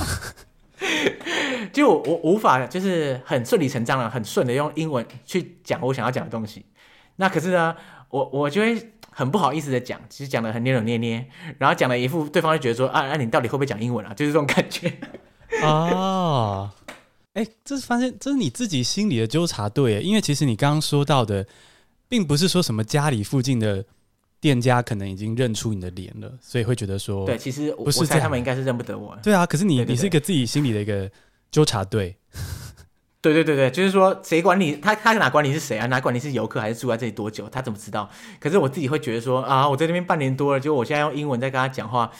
[1.72, 6.64] 就我，我无法就是很顺理成章的、很顺的用英文去讲我想要讲的东西。
[7.16, 7.74] 那可是呢，
[8.10, 14.14] 我我就会很不好意思的讲，其实讲得很扭扭捏捏，然后讲了一副对方就觉得说啊，那、你到底会不会讲英文啊？
[14.14, 14.92] 就是这种感觉。
[15.62, 16.70] 哦，
[17.34, 21.46] 哎，这是发现这是你自己心里的纠察队，因为其实你刚刚说到的，
[22.08, 23.84] 并不是说什么家里附近的。
[24.40, 29.18] 店家可能已经认出你的脸了，所以会觉得说，对，其实不是我猜他们应该是认不得我。
[29.22, 31.10] 对啊，可是你你是一个自己心里的一个
[31.50, 32.16] 纠察队。
[33.20, 34.76] 对对对对，就是说谁管你？
[34.76, 35.86] 他他哪管你是谁啊？
[35.86, 37.48] 哪管你是游客还是住在这里多久？
[37.48, 38.08] 他怎么知道？
[38.38, 42.10] 可是我自己会觉得说啊，我在那边半年多了，就我现在用英文在跟他讲话，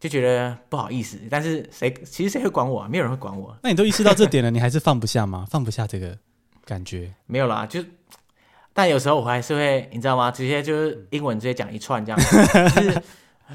[0.00, 1.16] 就觉得不好意思。
[1.30, 2.88] 但是谁其实谁会管我啊？
[2.90, 3.56] 没有人会管我。
[3.62, 5.46] 那你都意识到这点了，你还是放不下吗？
[5.48, 6.18] 放不下这个
[6.64, 7.14] 感觉？
[7.26, 7.80] 没有啦，就。
[8.78, 10.30] 但有时候我还是会，你知道吗？
[10.30, 12.36] 直接就是英文直接讲一串这样子。
[12.76, 13.02] 就是，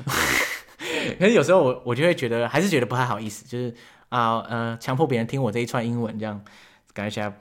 [1.17, 3.73] 可是有时候我我就会觉得，还是觉得不太好意思，就是
[4.09, 6.43] 啊呃，强迫别人听我这一串英文这样，
[6.91, 7.33] 感觉起来。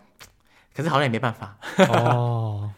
[0.73, 1.59] 可是好像也没办法。
[1.91, 2.71] 哦，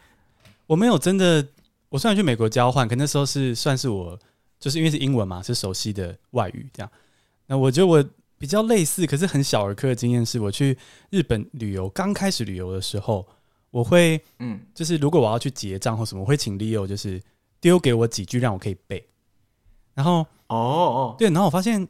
[0.65, 1.47] 我没有真的，
[1.89, 4.17] 我虽然去美国交换，可那时候是算是我，
[4.59, 6.91] 就是因为是英文嘛，是熟悉的外语这样。
[7.45, 8.03] 那我觉得我
[8.39, 10.75] 比较类似，可是很小儿科的经验是，我去
[11.11, 13.27] 日本旅游，刚开始旅游的时候。
[13.74, 17.22] 我会，嗯，就是如果我要去结账或什么，我会请 Leo 就是
[17.60, 19.06] 丢给我几句让我可以背。
[19.94, 21.86] 然后，哦哦，对，然后我发现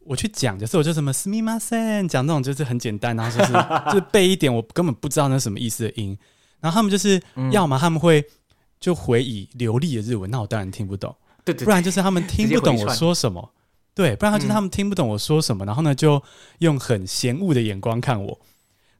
[0.00, 3.52] 我去讲，就是我就什么すみません，讲那种就是很简单，然后就是
[3.90, 6.16] 就是背一点我根本不知道那什么意思的音。
[6.60, 8.24] 然后他们就是，要么他们会
[8.78, 11.14] 就回以流利的日文，那我当然听不懂。
[11.44, 13.52] 对对，不然就是他们听不懂我说什么。
[13.94, 16.22] 对，不然他就是他们听不懂我说什么，然后呢就
[16.60, 18.40] 用很嫌恶的眼光看我。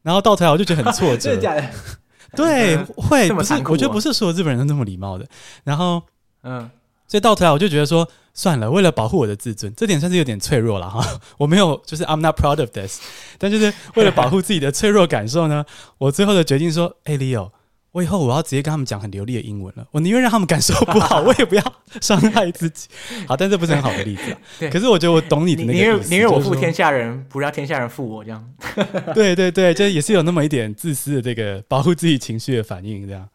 [0.03, 1.17] 然后到头来我就觉得很挫折。
[1.17, 1.71] 真 的假的？
[2.36, 3.54] 对，嗯、会不是？
[3.68, 5.28] 我觉得不是所有日本人都那么礼貌的。
[5.64, 6.02] 然后，
[6.44, 6.70] 嗯，
[7.08, 11.04] 所以到头来我就觉得说，算了，为了保护我的自尊，这点算是有点脆弱了哈。
[11.38, 13.02] 我没有，就是 I'm not proud of this，
[13.38, 15.66] 但就是为了保护自己的脆弱感受呢，
[15.98, 17.52] 我最后的决定说，哎、欸，Leo。
[17.98, 22.88] 我以后我要直接跟他们讲很流利的英文了，我宁愿让他们感受不好， 我也不要伤害自己。
[23.26, 24.40] 好，但这不是很好的例子啊。
[24.60, 28.54] 对，可是我觉得我懂你的那个意思，宁愿宁愿我负天下人，不让天下人负我这样。
[29.16, 33.28] 对对对，就是也是有那么一点自私的这个保护自己情绪的反应，这样。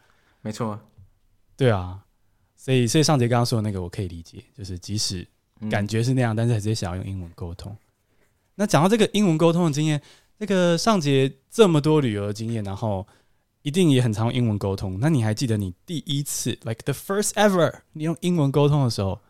[0.43, 0.79] 没错，
[1.57, 1.99] 对啊，
[2.57, 5.27] 所以所以上节刚刚说的那个我可以理解，就是即使
[5.69, 7.77] 感觉是那样，嗯、但是还是想要用英文沟通。
[8.55, 10.01] 那讲到这个英文沟通的经验，
[10.39, 13.05] 那个上节这么多旅游的经验，然后。
[13.63, 14.99] 一定也很常用英文沟通。
[15.01, 19.21] 那你还记得你第一次，like the first ever，你用英文沟通的时候，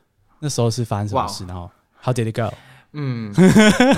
[0.41, 1.71] 那时候是发生什么事.然后
[2.03, 2.55] ，how did it go？
[2.95, 3.33] 嗯，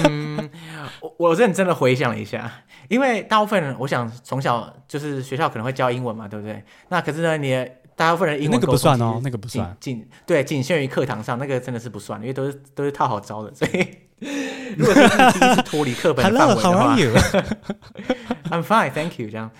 [0.08, 0.50] 嗯
[1.02, 2.50] 我我认真的回想了一下，
[2.88, 6.62] 因为大部分人，我想从小就是学校可能会教英文嘛，对不对？
[6.88, 13.88] 那可是呢，你大部分人英文沟通那个不算哦，那个不算，仅对仅限于课堂上，那个真的是不算，因为都是都是套好招的，所以
[14.76, 16.96] 如果是第一次脱离课本的范围的话?
[18.50, 19.28] I'm fine, thank you。
[19.30, 19.50] 这样，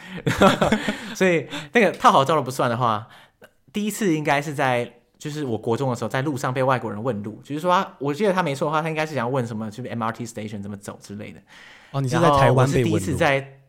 [1.15, 3.09] 所以那个套好招的不算的话，
[3.73, 11.41] 第一次应该是在就是我国中的时候，在路上被外国人问路，就是说，我记得他没错的话，他应该是想要问什么，就是 MRT station 怎么走之类的。
[11.93, 12.99] 哦，你是在台湾被问路？
[12.99, 13.61] 是第一次在，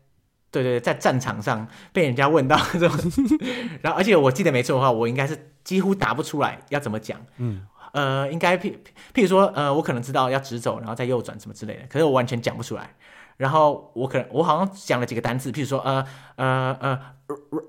[0.50, 2.90] 对对对，在战场上被人家问到这种，
[3.82, 7.20] 然后而且我记得没错的话，我应该是几乎答不出来要怎么讲。
[7.38, 7.66] 嗯。
[7.92, 8.76] 呃，应该譬
[9.14, 12.94] 譬如说，呃，我可能知道要直走，然后再右转什么之类的，可是我完全讲不出来。
[13.38, 16.04] 然后我可能我好像讲了几个单词，譬如说，呃
[16.34, 17.00] 呃呃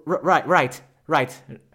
[0.06, 0.74] ，right right
[1.08, 1.30] right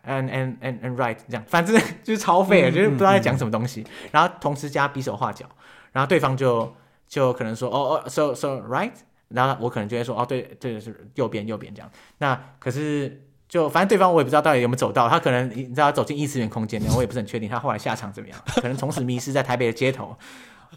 [0.07, 3.87] and and and and right 这样，反正就是超废的，就是不知道在讲什么东西。
[4.11, 5.47] 然后同时加比手画脚，
[5.93, 6.75] 然后对方就
[7.09, 8.93] 就可能说，哦哦，so so right，
[9.35, 11.91] 然后我可能就会说，哦对这个是右边右边这样。
[12.19, 13.23] 那可是。
[13.53, 20.17] 就反正对方我也不知道到底有没有走到，他可能你知道走进异次元空间，我也不是很确定他后来下场怎么样， 可能从此迷失在台北的街头。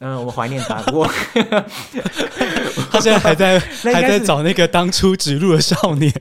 [0.02, 1.08] 嗯、呃，我们怀念他，不过
[2.92, 3.58] 他现在还在
[3.94, 6.12] 还在找那个当初指路的少年。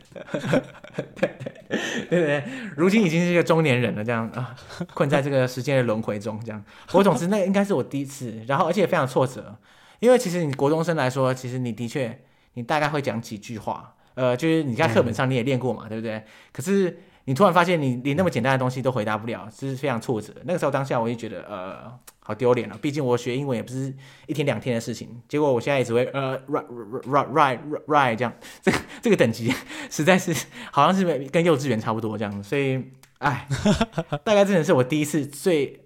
[1.16, 1.29] 对
[2.09, 2.44] 对对，
[2.77, 4.55] 如今已经是一个中年人了，这样啊，
[4.94, 6.64] 困在这个时间的轮回中，这样。
[6.92, 9.57] 我总之那应该是我第一次，然后而且非常挫折，
[10.05, 12.21] 因为其实你国中生来说，其实你的确
[12.53, 13.95] 你大概会讲几句话。
[14.17, 16.23] 呃，就是你在课本上你也练过嘛，嗯、对不对？
[16.53, 20.33] 可是你突然发现你连那么简单的东西都回答不了，这是非常挫折。
[20.45, 22.79] 那个时候当下我就觉得呃，好丢脸了。
[22.81, 23.93] 毕竟我学英文也不是
[24.27, 25.21] 一天两天的事情。
[25.27, 26.67] 结果我现在也只会呃，right
[27.07, 29.53] right right right 这样，这个这个等级
[29.90, 30.33] 实在是
[30.71, 32.43] 好像是跟幼稚园差不多这样。
[32.45, 32.81] 所以，
[33.19, 33.49] 哎，
[34.23, 35.81] 大概真的是我第一次最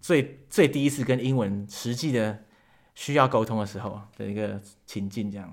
[0.00, 2.44] 最最第一次跟英文实际的
[2.94, 5.52] 需要沟通的时候的一个情境这样。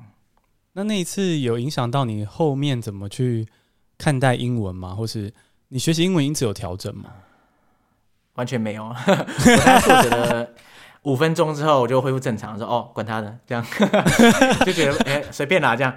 [0.73, 3.47] 那那一次有影响到你后面怎么去
[3.97, 4.93] 看待英文吗？
[4.93, 5.33] 或是
[5.69, 7.09] 你学习英文因此有调整吗？
[8.35, 10.49] 完全没有， 我在挫折了
[11.03, 13.65] 五分钟之后，我就恢复正常，说哦，管他的，这样
[14.65, 15.93] 就觉得哎，随便啦，这样。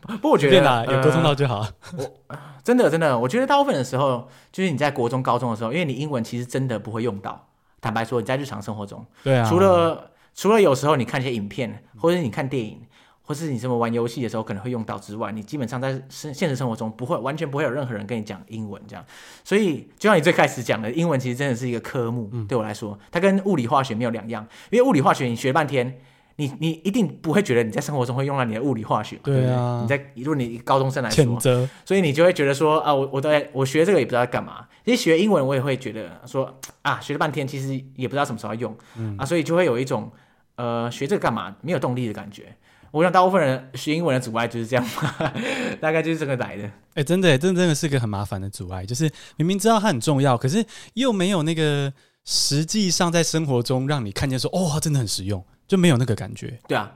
[0.00, 1.64] 不过我觉得有沟通到就好。
[1.96, 7.48] 我真的真的，我觉得大部分的时候，就是你在国中、高中的时候，因为你英文其实真的不会用到。
[7.80, 12.82] 坦白说，你在日常生活中，对啊，除了除了有时候你看一些影片，或者你看电影。
[13.28, 19.04] 或是你什么玩游戏的时候可能会用到之外，你基本上在现现实生活中不会完全不会有任何人跟你讲英文这样，
[19.42, 25.98] 所以就像你最开始讲的，英文其实真的是一个科目，嗯、对我来说，它跟物理化学没有两样，因为物理化学你学半天，
[26.36, 31.40] 你你一定不会觉得你在生活中会用到你的物理化学，对啊，对对，你在如果你高中生来说，
[31.84, 40.12] 所以你就会觉得说啊，我我在我学这个也不知道在干嘛，其实学英文我也会觉得说啊，学了半天其实也不知道什么时候要用，嗯、啊，所以就会有一种
[40.56, 42.56] 呃学这个干嘛没有动力的感觉。
[42.92, 44.84] 我想大部分人学英文的阻碍就是这样，
[45.80, 46.64] 大概就是这个来的。
[46.64, 46.70] 哎、
[47.02, 50.64] 欸，真的，真的真的是个很麻烦的阻碍，就是明明知道它很重要，可是
[50.94, 51.92] 又没有那个
[52.24, 56.58] 实际上在生活中让你看见说，哦，真的很实用，就没有那个感觉。
[56.66, 56.90] 对啊，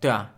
[0.00, 0.32] 对啊。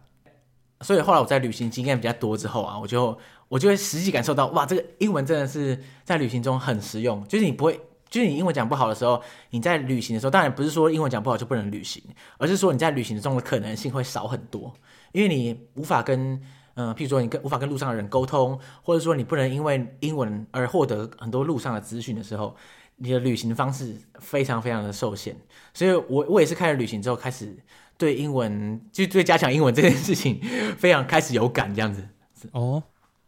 [0.83, 3.19] 所以后来我在旅行经验比较多之后啊，我就
[3.49, 7.81] 我就会实际感受到，哇，这个英文真的是在旅行中很实用，就是你不会。
[8.09, 12.03] 就是你英文讲不好的时候，你在旅行的时候，当然不是说英文讲不好就不能旅行，
[12.39, 14.73] 而是说你在旅行中的可能性会少很多，
[15.13, 16.41] 因为你无法跟
[16.79, 22.55] 嗯、譬如说你跟无法跟路上的人沟通，或者说你不能因为英文而获得很多路上的资讯的时候，
[22.97, 25.35] 你的旅行方式非常非常的受限。
[25.73, 27.57] 所以我我也是开始旅行之后，开始
[27.97, 30.39] 对英文就对加强英文这件事情
[30.77, 32.07] 非常开始有感，这样子
[32.53, 32.83] 哦。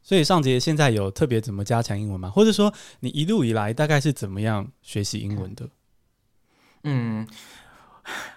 [0.09, 2.31] 所以上节现在有特别怎么加强英文吗？
[2.31, 5.69] 或者说你一路以来大概是怎么样学习英文的？
[6.85, 7.29] 嗯，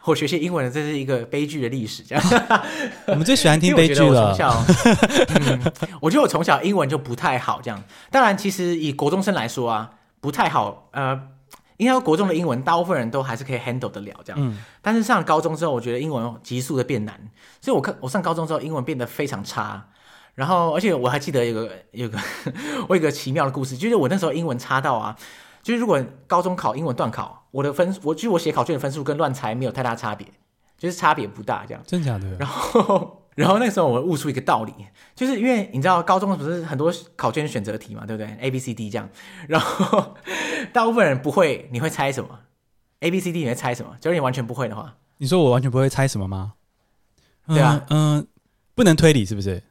[0.04, 2.24] 我学习英文的这是一个悲剧的历史，这样。
[3.08, 4.36] 我们最喜欢听 悲剧了。
[5.40, 7.82] 嗯，我觉得我从小英文就不太好，这样。
[8.10, 10.90] 当然，其实以国中生来说啊，不太好。
[10.92, 11.18] 呃，
[11.78, 14.46] 应该说国中的英文，大部分人都还是可以 handle 得了，这样。
[14.46, 14.58] 嗯。
[14.82, 17.18] 但是上高中之后，我觉得英文急速的变难，
[17.62, 19.88] 所以我看我上高中之后，英文变得非常差。
[20.36, 22.18] 然后，而且我还记得有个有个
[22.88, 25.16] 我有个奇妙的故事，就是我那时候英文差到啊，
[25.62, 30.26] 就是如果高中考英文段考，我的分我就是我写考卷的分数跟乱猜没有太大差别，
[30.78, 31.84] 就是差别不大这样。
[31.86, 32.38] 真假的？
[32.40, 34.74] 然后， 然后那个时候我悟出一个道理，
[35.16, 39.10] 就是因为你知道高中不是很多考卷选择题嘛，对不对？A B C D 这样，
[39.48, 40.16] 然后
[40.74, 42.40] 大部分人不会，你会猜什么
[43.02, 43.98] ？A B C D 你会猜什么？
[44.00, 46.54] 就是你完全不会的话，你说我完全不会猜什么吗？
[47.48, 48.26] 对啊，嗯、呃，
[48.76, 49.62] 不能推理是不是？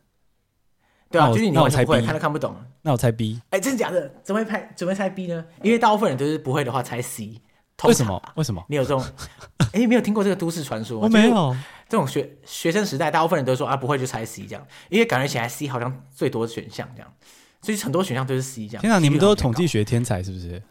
[1.11, 2.55] 对啊，就是你完全不会，看都看不懂。
[2.83, 3.41] 那我猜 B。
[3.51, 4.15] 哎，真的假的？
[4.23, 4.73] 怎么会猜？
[4.77, 5.45] 怎么会猜 B 呢？
[5.63, 7.41] 因为大部分人都是不会的话猜 C。
[7.85, 8.23] 为什么？
[8.37, 8.63] 为什么？
[8.69, 9.05] 你有这种？
[9.73, 11.01] 哎，没有听过这个都市传说？
[11.01, 11.57] 我没有。
[11.89, 17.13] 这种学学生时代，大部分人都说啊，不会就猜 C 这样，因为感觉起来 C 好像最多的选项这样，
[17.61, 18.83] 所以很多选项都是 C 这样。
[18.83, 20.63] 天啊，你们都是统计学天才是不是？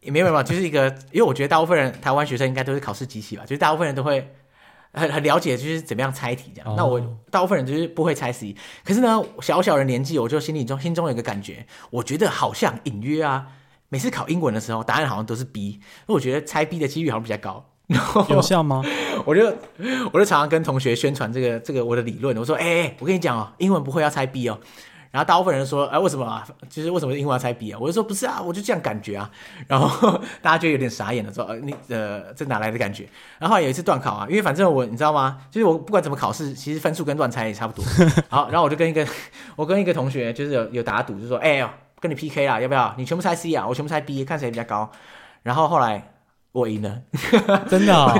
[0.00, 4.34] 也没有没有，就是一个，因为我觉得大部分人台湾学生应该都是考试机器吧，就是大部分人都会。
[4.92, 6.70] 很很了解，就是怎么样猜题这样。
[6.70, 7.00] 哦、那我
[7.30, 13.46] 大部分人就是不会猜 C，可是呢，小小的年纪，我就心里中心中有一个感觉，我觉得好像隐约啊，
[13.88, 17.68] 每次考英文的时候，答案好像都是 B，因为我觉得猜 B 的几率好像比较高。
[18.28, 18.82] 有效吗？
[19.26, 19.44] 我就
[20.12, 24.58] 我就常常跟同学宣传这个这个我的理论，我说，哎、欸，我跟你讲哦，英文不会要猜 B 哦。
[25.12, 26.42] 然后大部分人说，哎，为什么啊？
[26.70, 27.78] 就是为什么英文要猜 B 啊？
[27.78, 29.30] 我就说不是啊，我就这样感觉啊。
[29.68, 33.06] 然后 大家就有点傻眼了，说，呃，你呃，这哪来的感觉？
[33.38, 35.38] 然后，有一次段考啊，因为反正我你知道吗？
[35.50, 37.84] 就是我不管怎么考试，其实分数跟乱猜也差不多。
[38.30, 39.06] 好，然后我就跟一个
[39.54, 41.68] 我跟一个同学就是有有打赌，就说，哎呦，
[42.00, 42.94] 跟你 PK 啦，要不要？
[42.96, 44.90] 你全部猜 C 啊，我全部猜 B，看谁比较高。
[45.42, 46.10] 然后后来
[46.52, 47.02] 我赢了，
[47.68, 48.18] 真的、哦，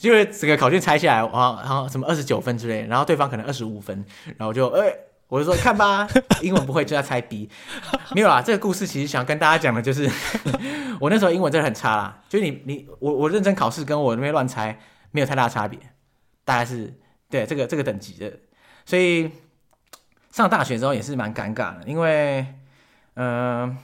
[0.00, 4.04] 因为整个考卷猜下来，啊，然后什么二十九分之类，然后对方可能二十五分，
[4.36, 4.92] 然后就哎。
[5.28, 6.06] 我就说看吧，
[6.40, 7.50] 英文不会就要猜 B，
[8.14, 8.40] 没有啦。
[8.40, 10.08] 这个故事其实想跟大家讲的就是，
[11.00, 12.22] 我那时候英文真的很差啦。
[12.28, 14.78] 就你你我我认真考试，跟我那边乱猜
[15.10, 15.80] 没有太大差别，
[16.44, 16.94] 大概是
[17.28, 18.32] 对这个这个等级的。
[18.84, 19.28] 所以
[20.30, 22.46] 上大学之后也是蛮尴尬的，因为
[23.14, 23.26] 嗯、
[23.66, 23.76] 呃，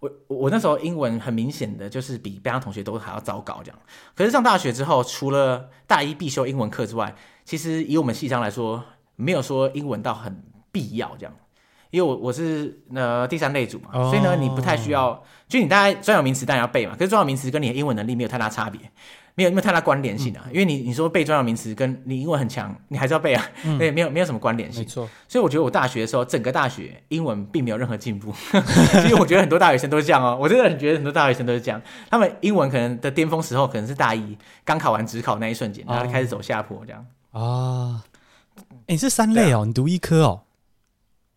[0.00, 3.78] 我我那时候英文很明显的就是比班上同学都还要糟糕这样。
[4.16, 8.82] 可是上大学之后，除了大一必修英文课之外，其实以我们系上来说，
[9.14, 10.42] 没有说英文到很。
[10.72, 11.32] 必要这样，
[11.90, 18.80] 因为我我是呃第三类组嘛，所以呢你不太需要，就你大概专有名词当然要背嘛，可是专有名词跟你的英文能力没有太大差别，
[19.34, 23.44] 没有没有太大关联性啊，因为你你说背专有名词跟你英文很强，你还是要背啊，
[23.78, 25.08] 对， 没有没有什么关联性，没错。
[25.26, 28.32] 所以我觉得我大学的时候，整个大学英文并没有任何进步，
[29.02, 37.04] 其实我觉得很多大学生都是这样哦，我真的很觉得很多大学生都是这样，他们英文可能的巅峰时候可能是大一刚考完指考那一瞬间，然后就开始走下坡这样。
[37.32, 38.04] 啊。
[38.86, 40.42] 哎，你是三类哦，你读医科哦。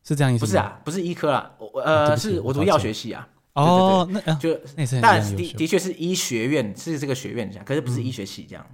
[0.04, 0.46] 是这样意思？
[0.46, 3.28] 不是啊，不是医科啦，我呃，是我读药学系啊。
[3.54, 4.60] 哦，那就
[5.02, 8.66] 但的的确是医学院是这个学院这样，可是不是医学系这样。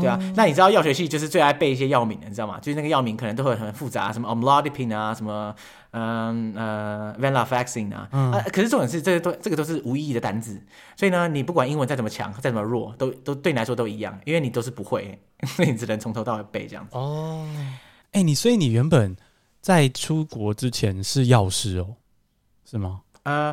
[0.00, 2.58] 对啊，那你知道药学系就是最爱背一些药名的，你知道吗？
[2.60, 5.54] 就是那个药名可能都会很复杂，什么 amlodipine 啊，什么
[5.92, 8.08] 嗯呃 venlafaxine 啊。
[8.10, 10.60] 啊，可是重点是这些都这个都是无意义的单字，
[10.96, 16.98] 所以呢，你不管英文再怎么强，再怎么弱，都都对你来说都一样，因为你都是不会，所 以你只能从头到尾背这样子。
[16.98, 17.48] 哦，
[18.12, 19.16] 哎，你所以你原本。
[19.66, 21.96] 在出国之前是药师哦，
[22.64, 23.02] 是吗？
[23.24, 23.52] 呃，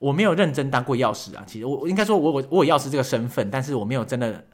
[0.00, 1.44] 我没有认真当过药师啊。
[1.46, 4.44] 其实我我应该说我我我有药师这个身份，但是我没有真的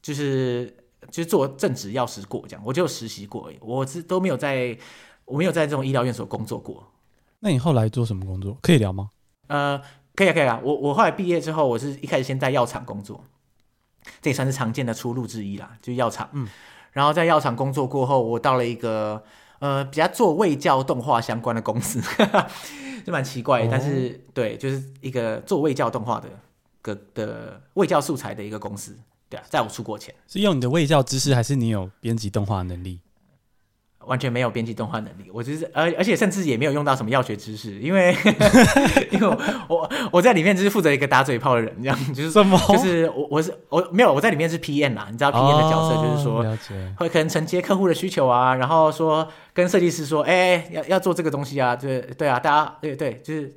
[0.00, 0.72] 就是
[1.10, 3.58] 就是做正职药师过这样，我就实习过而已。
[3.60, 4.78] 我是都没有在，
[5.24, 6.92] 我没有在这种医疗院所工作过。
[7.40, 8.56] 那你后来做什么工作？
[8.62, 9.10] 可以聊吗？
[9.48, 9.82] 呃，
[10.14, 10.60] 可以啊，可以啊。
[10.62, 13.24] 我我后来毕业之后，我是一开始先在药厂工作，
[14.20, 16.30] 这也算是常见的出路之一啦，就药厂。
[16.34, 16.48] 嗯，
[16.92, 19.24] 然后在药厂工作过后，我到了一个。
[19.62, 22.02] 呃，比较做卫教动画相关的公司，
[23.06, 26.28] 就蛮奇怪，哦、但是对，就是一个做卫教动画的
[26.82, 28.98] 个的卫教素材的一个公司，
[29.28, 32.98] 对啊，在我出国前，是用你的卫教知识，还是你有编辑动画能力？
[34.06, 38.14] 完全没有编辑动画能力，我就是，而而且甚至也没有用到什么药学知识，因为
[39.12, 39.38] 因为我
[39.68, 42.58] 我，我在里面就是负责一个打嘴炮的人，这样就是什么？
[42.68, 46.58] 就是我我是我没有我在里面是 PM 啦，你知道 PM 的角色就是说，哦、
[46.96, 53.56] 会可能承接客户的需求啊，然后说跟设计师说，哎、欸，要要做这个东西啊，对对啊，大家对对，就是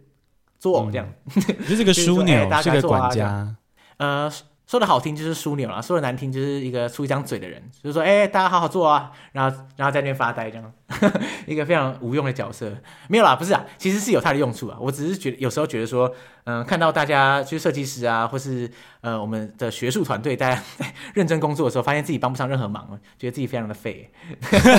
[0.59, 3.55] 做这样，嗯、就是个 枢纽，是个管家，
[3.97, 4.31] 呃。
[4.75, 12.75] 说的好听就是枢纽啦，说的难听就是一个出一张嘴的人，就是说，哎、欸，大家好好做啊，然后，然后在那边发呆这样，呵 呵一个非常无用的角色。
[13.07, 14.77] 没有啦，不是啊，其实是有它的用处啊。
[14.81, 16.11] 我只是觉得有时候觉得说，
[16.43, 24.11] 嗯、呃，看到大家就是设计师啊，或是呃我们的学术团队大家在认真工作的时候，发现自己帮不上任何忙，觉得自己非常的废，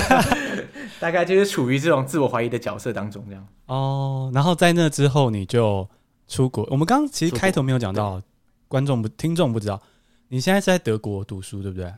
[1.01, 3.43] 大概就是处于这种自我怀疑的角色当中这样。
[3.65, 5.89] 哦，然后在那之后你就
[6.27, 6.67] 出国。
[6.69, 8.21] 我们刚刚其实开头没有讲到。
[8.67, 9.81] 观众不，听众不知道，
[10.27, 11.93] 你现在是在德国读书，对不对？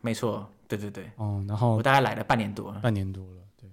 [0.00, 1.10] 没错，对对对。
[1.16, 3.68] 哦，然后我大概来了半年多了，半年多了，对。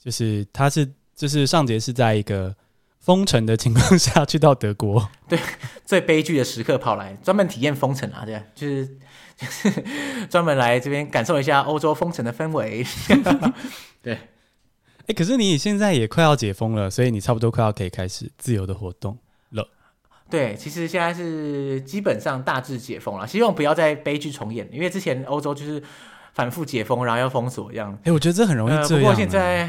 [0.00, 2.54] 就是他是，就是上节是在一个
[2.98, 5.38] 封城的情况下去到德国，对，
[5.84, 8.86] 最悲剧的时刻跑来，专门体验封城啊，对，就是
[9.36, 9.84] 就是
[10.30, 12.84] 专门来这边感受一下欧洲封城的氛围，
[14.02, 14.14] 对。
[14.14, 19.18] 哎、欸，可是你现在也快要解封了，所以你差不多快要可以开始自由的活动。
[20.32, 24.66] 对，其实现在是基本上大致解封了，希望不要再悲剧重演。
[24.72, 25.82] 因为之前欧洲就是
[26.32, 27.92] 反复解封，然后要封锁一样。
[27.96, 28.96] 哎、欸，我觉得这很容易这样、呃。
[28.96, 29.68] 不过现在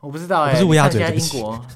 [0.00, 1.66] 我不知道哎、欸，不是乌鸦嘴，现在英国，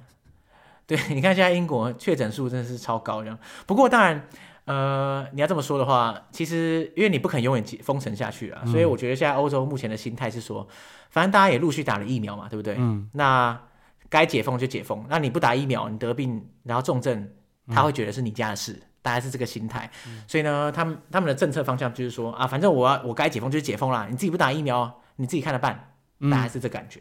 [0.86, 3.38] 对，你看现在英国确诊数真的是超高这样。
[3.66, 4.26] 不过当然，
[4.64, 10.66] 呃，你要这么说的话，其实因为你不肯永远封城下去啊，嗯、所以我觉得现在欧洲目前的心态是说，
[11.10, 12.74] 反正大家也陆续打了疫苗嘛，对不对？
[12.78, 13.10] 嗯。
[13.12, 13.60] 那
[14.08, 17.28] 该解封就解封，那你不打疫苗，你得病然后重症。
[17.68, 19.90] 他会觉得是你家的事，嗯、大概是这个心态。
[20.06, 25.92] 嗯、所以呢，他们他们的政策方向就是说啊，反正我要我该解封就是解封啦，你自己不打疫苗，你自己看着办，
[26.30, 27.00] 大概是这感觉。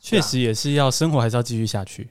[0.00, 2.10] 确、嗯、实也是要生活还是要继续下去。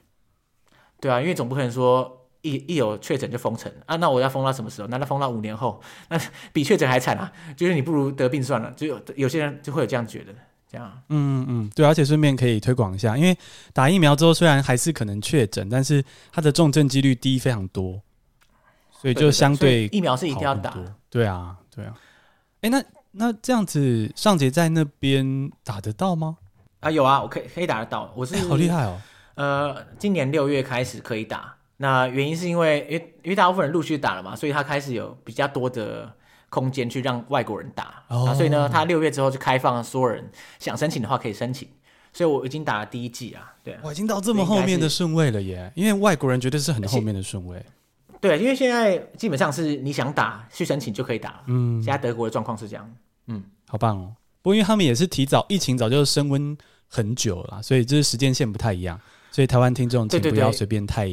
[1.00, 2.18] 对啊，因为总不可能说。
[2.44, 3.94] 一一有确诊就封城啊？
[3.94, 4.88] 那我要封到什么时候？
[4.88, 5.80] 难道封到五年后，
[6.10, 6.20] 那
[6.52, 7.32] 比确诊还惨啊！
[7.56, 8.68] 就是你不如得病算了。
[8.72, 10.34] 就有有些人就会有这样觉得，
[10.72, 10.90] 这样。
[11.10, 13.36] 嗯嗯，对，而且顺便可以推广一下，因为
[13.74, 16.02] 打疫苗之后虽然还是可能确诊，但是
[16.32, 18.00] 它的重症几率低非常多，
[18.90, 20.74] 所以就相对，对，对，对疫苗是一定要打。
[21.10, 21.94] 对啊，对啊。
[22.62, 26.38] 哎、欸，那那这样子，尚杰在那边打得到吗？
[26.80, 28.10] 啊，有啊，我可以可以打得到。
[28.16, 29.00] 我是、欸、好厉害哦。
[29.34, 31.54] 呃，今年六月开始可以打。
[31.76, 36.12] 那原因是因为，因为因为大部分人陆续打了嘛，所以他开始有比较多的
[36.52, 38.04] 空间去让外国人打。
[38.08, 38.34] 哦。
[38.36, 40.22] 所以呢，他六月之后就开放所有人
[40.58, 41.66] 想申请的话可以申请。
[42.12, 43.74] 所以我已经打了第一季啊，对。
[43.82, 47.64] 我已经到这么后面的顺位了耶，因为外国人绝对是很后面的顺位。
[48.20, 51.42] 对，因为现在基本上是你想打去申请就可以打。
[51.46, 51.82] 嗯。
[51.82, 52.94] 现在德国的状况是这样。
[53.28, 54.14] 嗯，好棒哦。
[54.42, 56.54] 不过因为他们也是提早疫情早就升温
[56.86, 59.00] 很久了，所以就是时间线不太一样。
[59.30, 61.08] 所以台湾听众请不要随便太。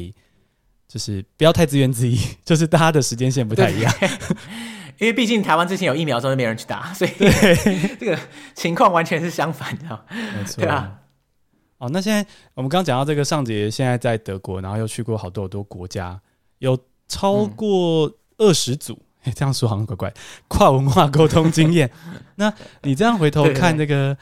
[0.86, 3.94] 就是不要太自怨自艾， 就是大家的时间线不太一样，
[5.00, 7.10] 因为毕竟台湾之前有疫苗之后就没人去打， 所以
[7.98, 8.18] 这个
[8.54, 10.98] 情况完全是相反的，没错，对啊。
[11.78, 16.20] 哦，那现在我们刚刚讲到这个尚杰现在在德国，然后又去过好多好多国家，
[16.58, 16.78] 有
[17.08, 20.12] 超过二十组，哎、嗯， 这样说好像怪怪，
[20.46, 21.90] 跨文化沟通经验。
[22.34, 24.14] 那你这样回头看这个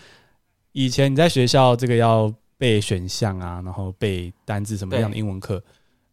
[0.70, 5.61] 以前你在学校这个要背选项啊，然后背单字什么样的英文课？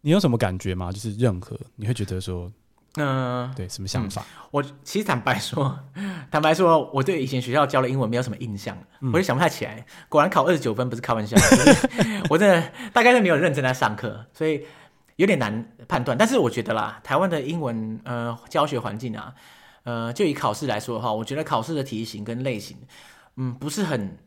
[0.01, 0.91] 你有什么感觉吗？
[0.91, 2.51] 就是任何你会觉得说，
[2.97, 3.07] 嗯、
[3.47, 4.21] 呃，对，什么想法？
[4.21, 5.77] 嗯、我其实坦白说，
[6.31, 9.85] 坦白说，我对以前学校教的英文没有什么印象，嗯、我就想不太起来。
[10.07, 11.35] 果然考二十九分不是开玩笑，
[12.29, 14.65] 我真的大概是没有认真在上课，所以
[15.17, 16.17] 有点难判断。
[16.17, 19.33] 但是我觉得啦，台湾的英文呃教学环境啊，
[19.83, 22.77] 呃，就以考试来说的话，我觉得考试的题型跟类型，
[23.35, 24.17] 嗯，不是很。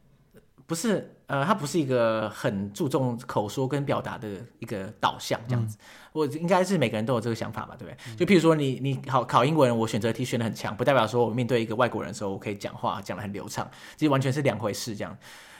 [0.67, 5.79] 不是，呃，它不是一个很注重口说跟表达的一个导向这样子。
[5.81, 5.81] 嗯、
[6.19, 7.97] 我应该是每个人都有这个想法吧，对不对？
[8.09, 15.17] 嗯、就譬如说你，你你考考英文，我选择题选的很强，不代表说我面对一个外国人的时候，我可以讲话讲的很流畅，其实完全是两回事这样。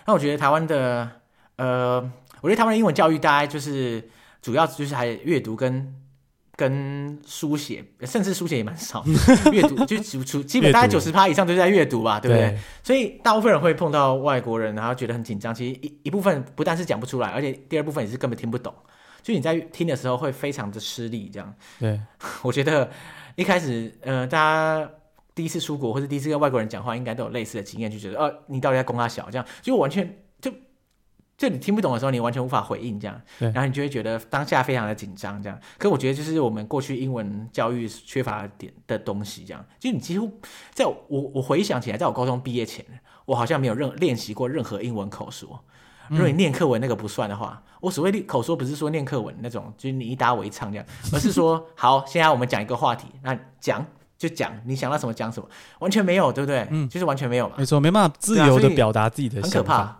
[0.07, 1.11] 那我觉得台湾的，
[1.57, 2.01] 呃，
[2.41, 4.09] 我觉得台湾的英文教育大概就是
[4.43, 5.95] 主要就是还阅读跟。
[6.59, 9.05] 跟书写，甚至书写也蛮少。
[9.53, 12.49] 阅读就主主，基本大概九十趴以上都是在阅读吧，对不对？
[12.49, 15.55] 对，所以大部分人会碰到外国人，然后觉得很紧张。
[15.55, 18.75] 其实一一部分不但是讲不出来，而且第二部分也是根本听不懂。
[19.29, 21.55] 就你在听的时候会非常的吃力，这样。
[21.79, 22.01] 对，
[22.43, 22.91] 我觉得
[23.37, 24.91] 一开始，呃，大家
[25.35, 29.29] 第一次出国或者第一次跟外国人讲话，应该都有类似的经验，就觉得，呃，你到底在攻他小？
[29.31, 30.19] 这样，就完全。
[30.41, 30.51] 就
[31.37, 35.61] 就你听不懂的时候，你完全无法回应这样，对然后你就会觉得当下非常的紧张这样。
[35.77, 39.63] 可我觉得就是我们过去英文教育缺乏点的东西这样。
[39.79, 40.41] 就你几乎
[40.73, 42.83] 在我我回想起来，在我高中毕业前，
[43.27, 45.63] 我好像没有任练习过任何英文口说。
[46.11, 53.85] 如果你念课文那个不算的话，嗯、我所谓的口说不是说念课文那种，就是你一搭我一唱这样， 而是说好，现在我们讲一个话题，那讲
[54.17, 55.49] 就讲，你想到什么讲什么，
[55.79, 56.67] 完全没有，对不对？
[56.71, 57.55] 嗯，就是完全没有嘛。
[57.59, 59.99] 没错，没办法自由的表达自己的想法，很可怕。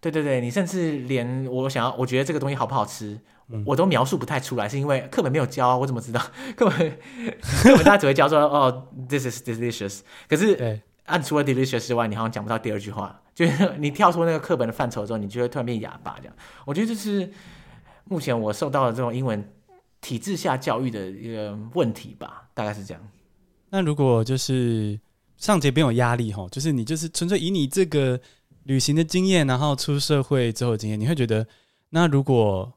[0.00, 6.18] 对对对，你甚至连我想要，我觉得这个东西好不好吃，嗯、我都描述不太出来，是因为课本没有教，我怎么知道？
[6.56, 6.90] 课本
[7.42, 10.00] 课本大家只会教说哦，this is delicious。
[10.26, 16.36] 可是对按除了 delicious 之外，你好像讲不到第二句话，就是你跳出那个课本的范畴之后，你就会突然变哑巴这样。
[16.64, 17.30] 我觉得这是
[18.04, 19.52] 目前我受到的这种英文
[20.00, 23.02] 体制下教育的一个问题吧，大概是这样。
[23.70, 24.98] 那如果就是
[25.36, 28.20] 上节边有压力哈，就是你就是纯粹以你这个。
[28.64, 31.44] 旅行的经验，然后出社会之后的经验，你会觉得，
[31.88, 32.70] 那如果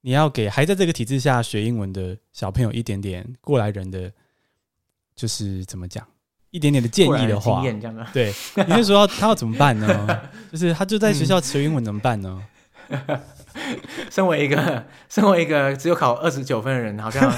[0.00, 4.10] 你要给还在这个体制下学英文的小朋友一点点过来人的，
[5.14, 6.04] 就是怎么讲，
[6.58, 7.62] 一点点的建议的话，
[8.12, 8.34] 对，
[8.66, 10.20] 你是说他要怎么办呢？
[10.50, 12.42] 就是他就在学校学英文怎么办呢？
[14.10, 17.32] 身为一个身为一个只有考二十九分的人，好像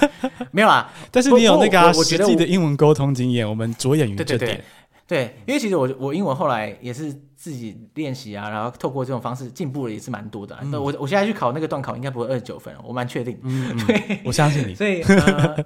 [0.52, 0.90] 没有啊。
[1.12, 4.38] 但是你有那个实际的英文沟通经验，我们着眼于这点。
[4.38, 4.64] 对对对
[5.06, 10.56] 对，因为其实我我英文后来也是自己练习啊，然后透过这种方式进步了也是蛮多的。
[10.62, 13.36] 那、嗯、我我现在去考那个段考应该不会二十九分，我蛮确定。
[13.42, 14.74] 嗯，对，我相信你。
[14.74, 15.56] 所以，呃、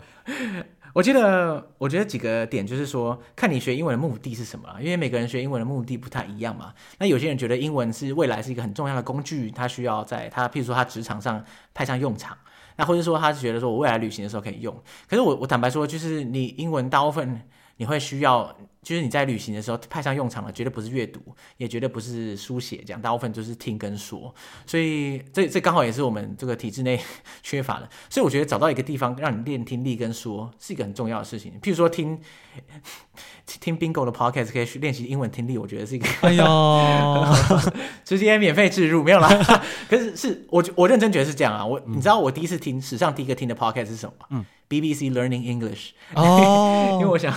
[0.94, 6.72] 我觉得我觉得几个点就是说，看你学英文的目的是什么，因为每个人学英文的目的不太一样嘛。
[6.98, 12.34] 那有些人觉得英文是未来是一个很重要的工具，他需要在他譬如说他职场上派上用场，
[12.76, 14.74] 那或者说他是觉得说我未来旅行的时候可以用。
[15.06, 17.42] 可是我我坦白说，就是你英文大部分。
[17.76, 21.20] 你会需要，就是你在旅行的时候派上用场了，绝对不是阅读，
[21.56, 24.32] 也绝对不是书写，这样大部分就是听跟说。
[24.64, 27.00] 所以这这刚好也是我们这个体制内
[27.42, 27.88] 缺乏的。
[28.08, 31.52] 所以我觉得找到一个地方让你练听力跟说是一个很重要的事情。
[31.60, 32.20] 譬如说听
[33.46, 37.26] 听 Bingo 的 Podcast 可以去练习英文听力，我觉得是一个哎呦，
[38.04, 39.28] 直接免费置入没有啦。
[39.90, 41.66] 可是是我我认真觉得是这样啊。
[41.66, 44.26] 我、嗯、你知道我第一次听史上第一个听的 Podcast 是什么吗？
[44.30, 44.44] 嗯。
[44.68, 47.32] BBC Learning English，哦， 因为我想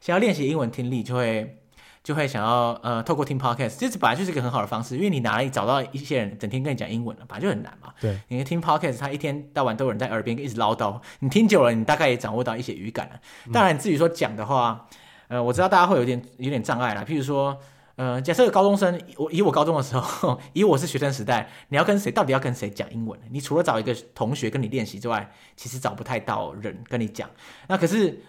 [0.00, 1.58] 想要练习英文听力，就会
[2.02, 7.92] 就会想要呃透过听 podcast，这本来就是一个很好的方式，因为你哪里找到一些人整天跟你讲英文了，本来就很难嘛。
[8.00, 13.20] 对，你听 podcast，他一天到晚都有人在耳边一直唠叨，你听久了，你大概也掌握到一些语感了。
[13.52, 14.86] 当然，至于说讲的话，
[15.28, 17.58] 呃，我知道大家会有点有点障碍啦，譬如说。
[17.96, 23.16] 呃，假设高中生，我以我高中的时候， 以我是学生时代，你要跟谁，到底要跟谁讲英文？
[23.30, 27.30] 你除了找一个同学跟你练习之外，其实找不太到人跟你讲。
[27.68, 28.20] 那可是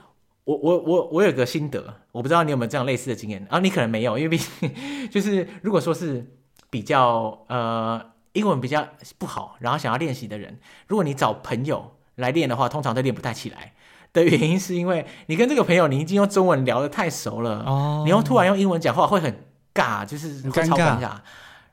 [0.44, 3.58] 我我我我有个心得，我不知道你有没有这样类似的经验啊？
[3.58, 4.72] 你可能没有，因为毕竟
[5.10, 6.24] 就是如果说是
[6.70, 8.00] 比较呃
[8.34, 8.88] 英文比较
[9.18, 13.74] 不好，然后想要练习的人，如果你找朋友来练的话，通常都练不太起来。
[14.14, 19.44] 的原因是因为你跟这个朋友，你已经用中文聊得太熟了，哦，你又突然用英文讲话会很。
[19.76, 21.12] 尬就是会超尴尬，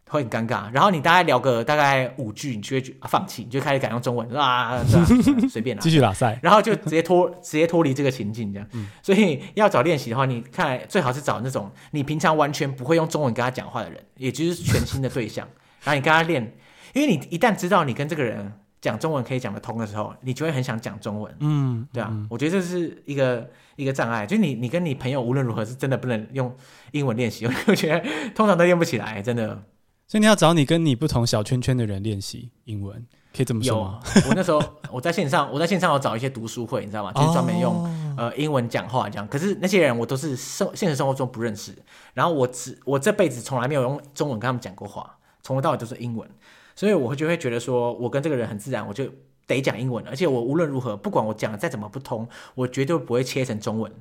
[0.09, 0.70] 会很尴尬。
[0.72, 4.84] 然后你大概聊个大概五句，你就会放弃，你就开始改用中文啊，
[5.48, 8.68] 随便啦，继续拉塞，然后就直接脱直接脱离这个情境这样。
[8.72, 15.48] 嗯、所以要找练习的话，你看来最好是找那种你平常完全不会用中文跟他讲话的人，也就是全新的对象，
[15.84, 16.55] 然后你跟他练，
[16.92, 18.53] 因为你一旦知道你跟这个人
[18.83, 21.35] 讲中文可以讲得通的时候，你就会很想讲中文。
[21.41, 23.49] 嗯，对啊，嗯、我觉得这是一个。
[23.74, 26.55] 一个障碍，就是你，你跟你朋友无论如何是真的不能用
[26.91, 29.62] 英文练习， 我觉得通常都练不起来，真的。
[30.07, 33.05] 所以你要找你跟你不同小圈圈的人练习英文，
[33.35, 34.01] 可以这么说吗？
[34.16, 34.62] 有，我那时候
[34.93, 37.12] 我在线上，我在线上我找一些读书会，你知道吗？
[37.14, 39.26] 就是专门用、哦、呃英文讲话这样。
[39.26, 41.74] 可是那些人我都是生现实生活中不认识，
[42.12, 46.28] 然后我只我这辈子从来没有用中文跟他们讲过话，从头到尾都是英文，
[46.75, 49.09] 所以我会就会觉得说我跟这个人很自然，我就。
[49.45, 53.93] 得讲英文，而且我无论如何，不管我讲的再怎么不通，我绝对不会切成中文，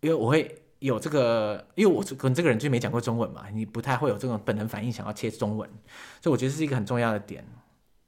[0.00, 5.68] 因为我会有这个，因为我跟这个人就没讲过中文嘛，你不太会有这种本能反应想要切中文，
[6.20, 7.44] 所以我觉得是一个很重要的点。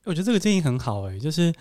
[0.04, 1.52] 我觉得这个建议很好诶，就是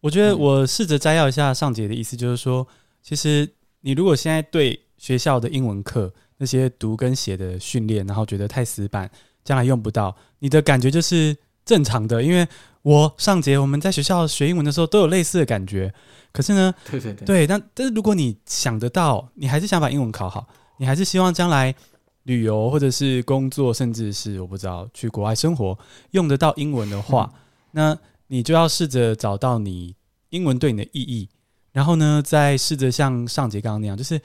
[0.00, 2.66] 我觉得我试着摘要一下上节的意思，就是说，
[3.00, 3.48] 其实
[3.82, 9.10] 你如果现在对学校的英文课那些读跟写的训练，然后觉得太死板，
[9.44, 11.34] 将来用不到，你的感觉就是
[11.66, 12.48] 正常的，因为。
[12.86, 15.92] 我上节我们在学校学英文的时候都有类似的感觉，
[16.30, 20.46] 可是呢，对对对，对，但但是如果你想得到，你还是想把英文考好，
[20.76, 21.74] 你还是希望将来
[22.22, 25.76] 旅游或者是工作，甚至是我不知道去国外生活
[26.12, 27.40] 用得到英文的话，嗯、
[27.72, 27.98] 那
[28.28, 29.96] 你就要试着找到你
[30.28, 31.28] 英文对你的意义，
[31.72, 34.20] 然后呢，再试着像上节刚刚那样，就是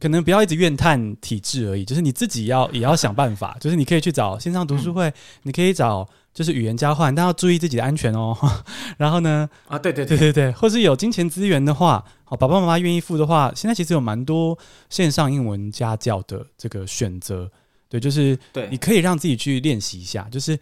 [0.00, 6.08] 可能不要一直怨叹体制而已，就是你自己要 也要想办法，就是你可以去找线上读书会，嗯、你可以找。
[6.32, 8.38] 就是语言交换，但要注意自己的安全哦。
[8.96, 14.56] 然后呢，啊，对对对对对对，或是有金钱资源的话，好，爸爸妈妈愿意付的话，现在其实有蛮多
[14.88, 17.50] 线上英文家教的这个选择。
[17.88, 20.28] 对，就是对，你可以让自己去练习一下。
[20.30, 20.56] 就是，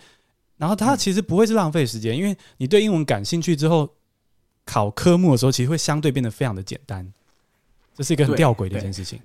[0.57, 3.91] 然后它其实不会是浪费时间，因为你对英文感兴趣之后，
[4.64, 7.07] 考科目的时候其实会相对变得非常的简单。
[7.99, 9.21] 这是一个很吊诡的一件事情。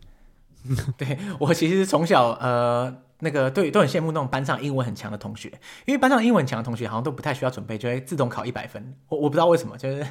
[0.98, 2.94] 对，对我其实从小呃。
[3.20, 5.48] 那个对，都很羡慕那种班上英文很强的同学，
[5.86, 8.94] 因为班上英文强的同学好像都不太需要准备，就会自动考一百分。
[9.08, 10.06] 我我不知道为什么，就是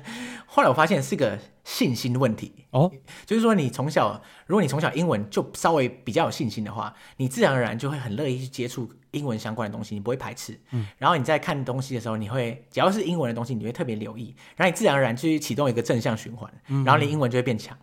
[0.47, 2.91] 后来我发现是个信心问题哦，
[3.27, 10.59] 就是说你从小，如果你从小英文就稍微比较有信心的话，你自然而然就会很乐意去接触英文相关的东西，你不会排斥。
[10.71, 17.77] 嗯，然后你在看东西的时候，你会只要是英文的东西，你会特别留意，然后你自然而然去启动一个正向循环，然后你英文就会变强。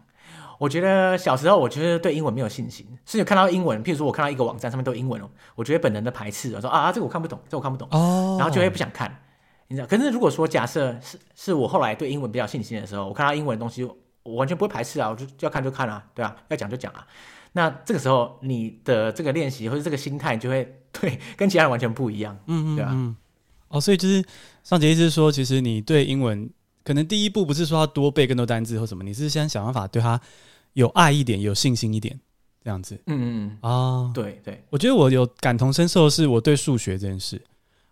[0.59, 9.23] 我觉得小时候，我觉得对英文没有信心，甚至看到英文，譬如说我看到一个网站上面都英文哦，我觉得本能的排斥，我说啊，这个我看不懂，这个我看不懂，哦，然后就会不想看，
[9.69, 9.87] 你知道？
[9.87, 13.85] 可是如果说假设是是我后来对英文比较信心的时候，我看到英文的东西，
[14.23, 17.07] 我完全不会排斥啊，我就要看就看啊，对啊，要讲就讲啊。
[17.53, 23.15] 那这个时候你的这个练习或者这个心态就会对跟其他人完全不一样，嗯嗯，对啊。
[23.69, 24.21] 哦，所以就是
[24.61, 26.49] 上节意思是说，其实你对英文
[26.83, 30.19] 可能第一步不是说要多背更多单字或什么，你是先想办法对它。
[30.73, 32.19] 有爱一点，有信心一点，
[32.63, 32.95] 这样子。
[33.07, 37.41] 嗯嗯嗯啊，对对，我觉得我有感同身受的是我对数学这件事。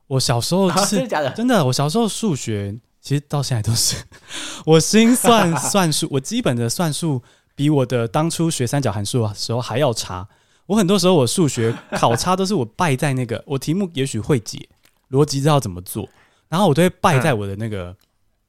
[0.07, 1.30] 我小时候是、啊、真的假的？
[1.32, 3.97] 真的，我小时候数学其实到现在都是
[4.65, 7.21] 我心算算术， 我基本的算术
[7.55, 10.28] 比我的当初学三角函数的时候还要差。
[10.65, 14.67] 我很多时候我数学考差都是我败在那个我题目也许会解，
[15.11, 16.07] 逻辑知道怎么做，
[16.49, 17.95] 然后我都会败在我的那个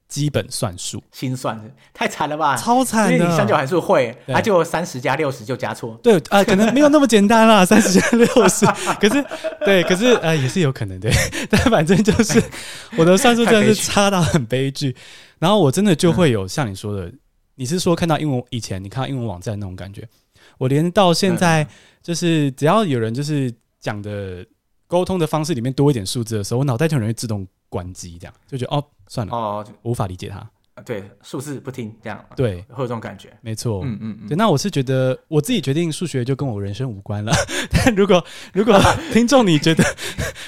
[0.08, 2.56] 基本算术，心算的太惨了吧？
[2.56, 3.12] 超惨的！
[3.12, 6.00] 因为你三角函数会，它就三十加六十就加错。
[6.02, 8.64] 对啊、呃，可能没有那么简单啦， 三十加六十。
[8.98, 9.24] 可是，
[9.64, 11.10] 对，可是呃，也是有可能的。
[11.50, 12.42] 但反正就是
[12.96, 14.96] 我的算术真的是差到很悲剧。
[15.38, 17.18] 然后我真的就会有像你说的，嗯、
[17.56, 20.08] 你是说看到英文以前你看到英文网站那种感觉，
[20.56, 21.66] 我连到现在
[22.02, 24.44] 就是只要有人就是讲的
[24.86, 28.84] 沟通的方式里面多一点数字的时候，我脑袋就很容易自动关机，这样就觉得哦。
[29.10, 30.46] 算了哦，无法理解他。
[30.84, 33.34] 对，数字不听这样，对，会有这种感觉。
[33.40, 34.28] 没错，嗯嗯嗯。
[34.28, 37.32] 对，那我是觉得我自己决定数学就跟我人生无关了。
[37.72, 38.78] 但如果如果
[39.10, 39.82] 听众你觉得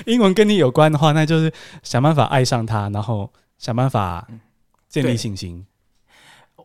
[0.04, 1.50] 英文跟你有关的话，那就是
[1.82, 4.28] 想办法爱上它，然后想办法
[4.90, 5.64] 建立信心。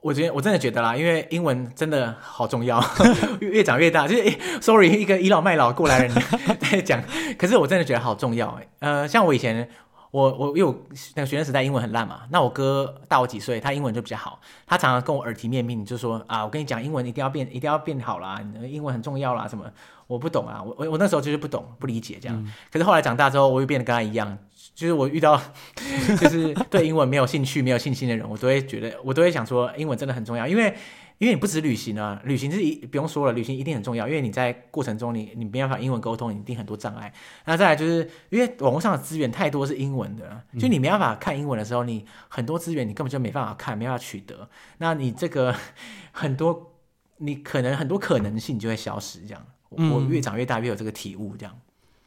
[0.01, 2.83] 我觉得我真的觉得啦，因为英文真的好重要，
[3.39, 4.05] 越长越大。
[4.05, 6.13] 就是、欸、sorry，一个倚老卖老过来人
[6.59, 7.01] 在讲，
[7.37, 8.59] 可是我真的觉得好重要。
[8.79, 9.69] 呃，像我以前。
[10.15, 10.73] 我我因为我
[11.15, 19.65] 那个学生时代英文很烂嘛，那我哥大我几岁，他英文就比较好，他常常跟我耳提面命，就说啊，我跟你讲，英文一定要变，一定要变好啦，英文很重要啦，什么
[20.07, 24.37] 我不懂啊，我我我那时候就是不懂不理解这样，嗯、可是后来长大之后，我又变得跟他一样，
[24.73, 25.41] 就是我遇到
[26.17, 30.73] 就是对英文没有兴趣、没有信心的人，我都会觉得，我都会想说，英文真的很重要，因为。
[31.17, 34.05] 因为你不止旅行啊，旅行是一不用说了，旅行一定很重要。
[34.05, 37.13] 因为你在过程中你，你你没办法英文沟通，你一定很多障碍。
[37.45, 44.49] 那再来就是因为网络上的资源太多是英文的，就你没办法看英文的时候，你很多资源你根本就没办法看，没办法取得。
[44.79, 45.55] 那你这个
[46.11, 46.73] 很多，
[47.17, 49.21] 你可能很多可能性就会消失。
[49.21, 51.37] 这样，我越长越大越有这个体悟。
[51.37, 51.57] 这样，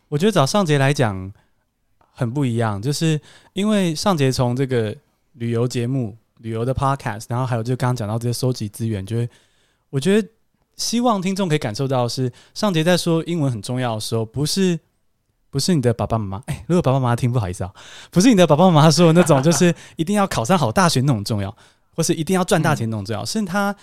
[0.08, 1.32] 我觉得找尚杰来讲
[2.12, 3.18] 很不一样，就是
[3.54, 4.94] 因为尚杰从这个
[5.32, 6.18] 旅游节目。
[6.38, 9.28] 旅游的 podcast，然后还有就刚刚讲到这些收集资源，就会
[9.90, 10.28] 我觉得
[10.76, 14.78] 希望听众可以感受到是上节在说英文很重要的时候，不是
[15.50, 17.72] 不是你的爸爸妈妈，哎，如果爸爸妈妈听不好意思啊，
[18.10, 21.56] 不是你的爸爸妈妈说的那种， 就是一定要考上好大学那种重要，
[21.94, 23.74] 或是一定要赚大钱那种重要，是他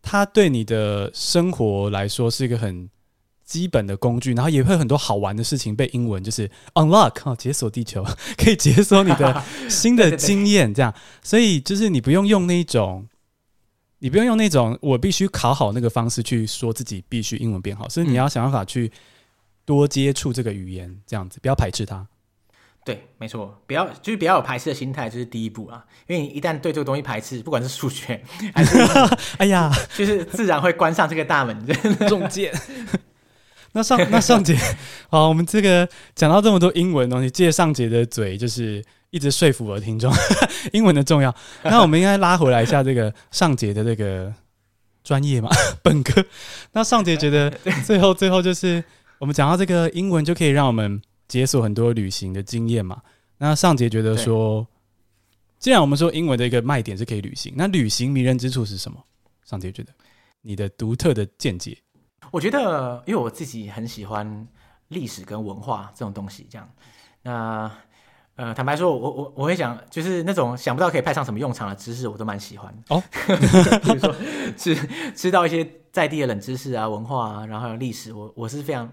[0.00, 2.88] 他对你的生活来说是一个很。
[3.52, 8.02] 基本的工具，然后也会有很多好玩的事情被英文就是 unlock 哦，解锁地球，
[8.38, 10.94] 可以解锁你的 新的经验，这样。
[11.22, 13.06] 所以就是你不用用那种，
[13.98, 18.90] 你不用用那种我必须考好那个方式去说自己必须英文变好，所以你要想办法去
[19.66, 22.06] 多接触这个语言，这样子不要排斥它。
[22.86, 25.84] 对，没错，不要就是不要有排斥的心态，就是第一步啊。
[26.06, 28.24] 因为你一旦对这个东西排斥，不管是数学
[28.54, 28.78] 还是
[29.36, 31.66] 哎呀，就是自然会关上这个大门，
[32.08, 32.50] 中箭。
[33.72, 34.56] 那上那上杰，
[35.08, 40.12] 好，我们这个讲到这么多英文东西，借上杰的嘴，就是一直说服我的听众
[40.72, 41.34] 英文的重要。
[41.62, 44.32] 那我们应该拉回来一下这个上杰的这个
[45.02, 45.48] 专业嘛，
[45.82, 46.22] 本科。
[46.72, 47.50] 那上杰觉得
[47.84, 48.84] 最后最后就是
[49.18, 53.00] 我们讲到这个英文就可以让我们解锁很多旅行的经验嘛。
[53.38, 54.66] 那上杰觉得说，
[55.58, 59.02] 既然我们说英文的一个卖点是可以旅行，那旅行迷人之处是什么？
[59.44, 59.92] 上杰觉得
[60.42, 61.76] 你的独特的见解。
[62.32, 64.48] 我觉得，因为我自己很喜欢
[64.88, 66.68] 历史跟文化这种东西，这样，
[67.22, 67.70] 那
[68.36, 73.02] 呃，坦白说，我我我会讲，就是那种想不到可以派上什么用场的知识，我都蛮喜欢哦。
[73.84, 74.14] 比如说，
[74.56, 74.74] 知
[75.14, 78.90] 知道一些在地的冷知识啊、文化啊，然后还有历史，我我是非常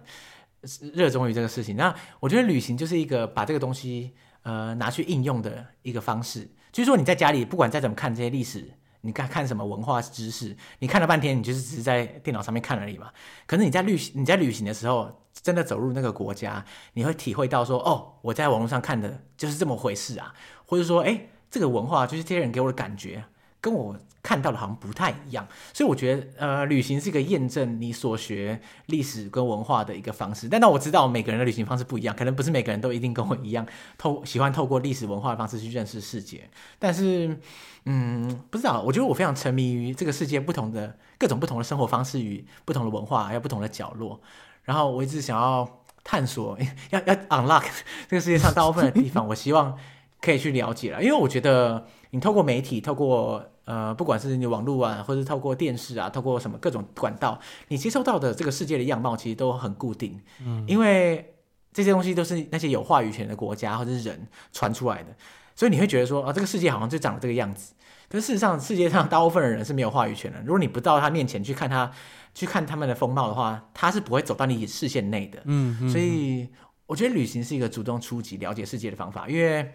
[0.93, 1.77] 热衷于这个事情。
[1.77, 4.13] 那我觉得旅行就是一个把这个东西
[4.43, 6.45] 呃拿去应用的一个方式。
[6.73, 8.69] 就是说，你在家里不管再怎么看这些历史。
[9.01, 10.55] 你看看什么文化知识？
[10.79, 13.11] 你看了半天，你就是只是在电脑上面看而已嘛。
[13.45, 20.33] 可是你在旅行，你在旅行的时候，真的走入那个国家，你会体会到说，哦，我在网络上看的就是这么回事啊，
[20.65, 23.23] 或者说，哎，这个文化就是这些人给我的感觉，
[23.61, 23.95] 跟我。
[24.21, 30.49] 看到的好像不太一样，所以我觉得，呃，旅行是一个验证你所学历史跟文化的一个方式。
[30.49, 33.65] 但那我知道每个人的旅行方式不一样，可能不是每个人都一定跟我一样
[33.97, 36.47] 透喜欢透过历史文化的方式去认识世界。
[36.77, 37.39] 但是，
[37.85, 44.19] 嗯，不知道，我觉得我非常沉迷于这个世界不同的各种不同的生活方式与不同的文化，还有不同的角落。
[44.65, 46.59] 然后我一直想要探索，
[46.91, 47.63] 要要 unlock
[48.09, 49.77] 这个世界上大部分的地方，我希望
[50.21, 60.19] 可以去了解了，因为我觉得你透过媒体，透过呃，不管是你网络啊，或者是透过电视啊，透过什么各种管道，你接收到的这个世界的样貌其实都很固定。
[60.43, 61.35] 嗯，因为
[61.71, 65.15] 这些东西都是那些有话语权的国家或者是人传出来的，
[65.55, 67.73] 所以你会觉得说啊，这个世界好像就长这个样子。
[68.09, 70.39] 可是事实上，世界上大部分的人是没有话语权的。
[70.41, 71.91] 如果你不到他面前去看他，
[72.33, 75.39] 去看他们的风貌的话，他是不会走到你视线内的。
[75.45, 76.49] 嗯，嗯，所以
[76.87, 79.71] 我觉得旅行是一个主动出击、了解世界的方法，因为。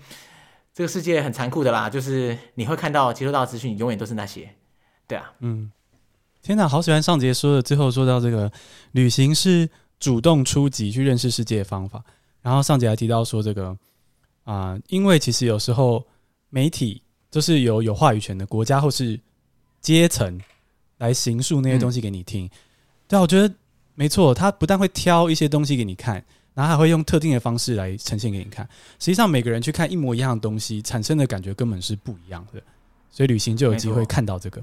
[0.75, 4.53] 这个世界很残酷的啦，就是你会看到、接收到资讯，永远都是那些，
[5.07, 5.71] 对啊，嗯，
[6.43, 8.51] 天哪，好喜欢上杰说的，最后说到这个
[8.91, 9.71] 旅行是
[10.01, 12.03] 主动出击去认识世界的方法。
[12.43, 13.69] 然后上杰还提到说这个
[14.43, 16.05] 啊、呃，因为其实有时候
[16.51, 17.01] 媒体
[17.31, 19.19] 就是有有话语权的国家或是
[19.81, 20.39] 阶层
[20.99, 22.47] 来行述那些东西给你听。
[22.47, 22.51] 嗯、
[23.09, 23.55] 对，我觉得
[23.95, 26.23] 没错，他不但会挑一些东西给你看，
[26.55, 28.67] 然后还会用特定的方式来呈现给你看。
[28.99, 32.63] 实际上，每个人去看一模一样的东西，产生的感觉根本是不一样的。
[33.11, 34.63] 所以旅行就有机会看到这个。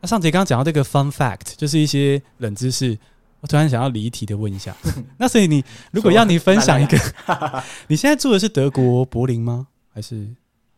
[0.00, 2.98] 那上节刚刚讲到这个 fun fact，就是一些冷知识。
[3.40, 4.76] 我突然想要离题的问一下，
[5.16, 6.98] 那所以你如果要你分享一个，
[7.88, 9.66] 你现在住的是德国柏林吗？
[9.94, 10.28] 还是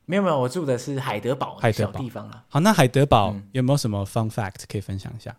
[0.07, 2.45] 没有没有，我住的是海德堡，海德堡地方啊。
[2.49, 5.35] 好，那海德堡有没有什么 fun fact 可以分享一下？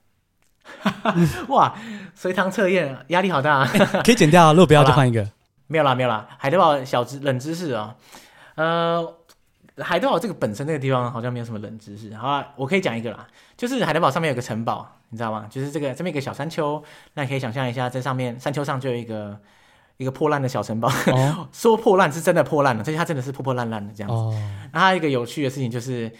[1.49, 1.76] 哇，
[2.16, 5.28] 随堂测验压力好大，啊欸，可以剪掉，啊，如果不要 就换一个。
[5.68, 7.95] 没有啦没有啦，海德堡小知冷知识啊，
[8.55, 9.16] 呃。
[9.80, 13.26] 海德堡这个本身这个地方好像没有什么冷知识，好啊，我可以讲一个啦，
[13.57, 15.47] 就是海德堡上面有个城堡，你知道吗？
[15.49, 16.84] 就是这个这么一个小山丘，
[17.16, 19.36] 那你可以想象一下，在上面山丘上就有一个
[19.97, 24.16] 一个破烂的小城堡，哦、 说破烂是真的破烂了，这些它真的是破破烂烂的这样子。
[24.16, 24.32] 哦、
[24.72, 26.11] 然后还有一个有趣的事情就是，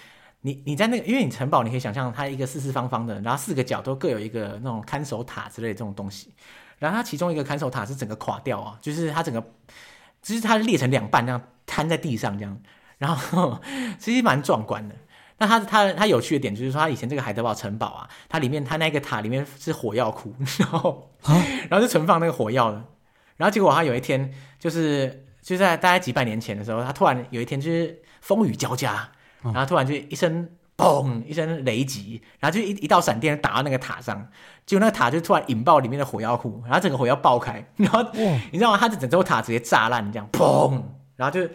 [0.46, 6.34] 你你在那个，因为你城堡你可以想象它一个四四方方的，然后四个角都各有一个那种看守塔之类的这种东西，
[6.80, 9.42] 然后它其中一个看守塔是整个垮掉啊，就是它整个，
[10.22, 12.60] 就是它裂成两半，这样瘫在地上这样。
[12.98, 13.60] 然后
[13.98, 14.96] 其实蛮壮观的。
[15.38, 21.10] 那它它它有趣的点就是说，它以前这个海德堡城堡啊，它里面它那个塔里面是火药库，然后
[21.70, 22.84] 然后就存放那个火药的。
[23.38, 29.10] 然后结果它有一天就是就在大概几百年前的时候，它突然有一天就是风雨交加，
[29.44, 34.28] 然后突然就一声嘣一声雷击，然后就一一道闪电打到那个塔上，
[34.66, 38.04] 结果那个塔就突然引爆里面的火药库，然后整个火药爆开，然后
[38.52, 38.78] 你知道吗？
[38.78, 40.82] 它的整座塔直接炸烂，这样砰，
[41.16, 41.50] 然后就。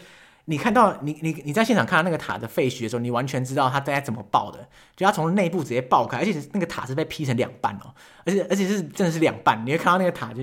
[0.50, 4.66] 你看到你你你在现场看到那个塔的废墟的时候，你完全知道它大概怎么爆的，
[4.96, 7.92] 就它从内部直接爆开，而且那个塔是被劈成两半哦，
[8.24, 10.42] 而且而且是真的是两半，你会看到那个塔就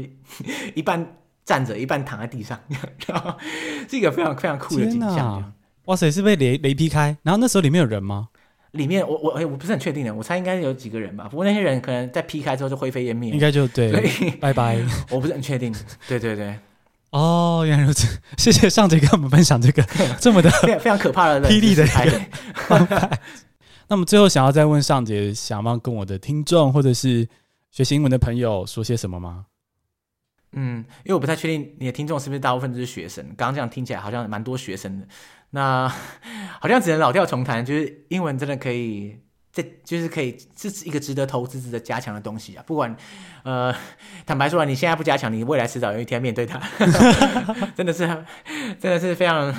[0.75, 2.59] 一半站着，一半躺在地上，
[3.07, 3.33] 然后
[3.89, 5.51] 是一个非常非常酷的景象。
[5.85, 8.29] 哇塞，是被雷雷劈开，然后那时候里面有人吗？
[8.71, 14.77] 里面我我哎我不是很确定的，我猜应该有几个人吧，不过那些人可能在劈开之后就灰飞烟灭，应该就对，所以 拜拜，
[15.09, 15.73] 我不是很确定，
[16.07, 16.53] 对对对。
[17.11, 18.19] 哦，原来如此！
[18.37, 19.81] 谢谢上节跟我们分享这个
[20.19, 23.19] 这么的非常可怕的霹雳的一个。
[23.87, 27.25] 那么最后想要再问上节，想要跟我的听众或者是
[27.71, 29.45] 学习英文的朋友说些什么吗？
[30.53, 33.23] 嗯，因为我不太确定你的听众是不是大部分都是学生。
[33.37, 35.07] 刚刚这样听起来好像蛮多学生的，
[35.51, 35.87] 那
[36.61, 39.19] 好像只能老调重弹，就是英文真的可以。
[39.55, 42.63] 这就是可以，这是一个值得投资、值得加强的东西啊！
[42.67, 42.93] 不管，
[43.43, 43.73] 呃，
[44.27, 46.59] 坦白说，你现在不加强，你未来迟早有一天面对它，
[47.73, 48.05] 真的是，
[48.81, 49.53] 真的是非常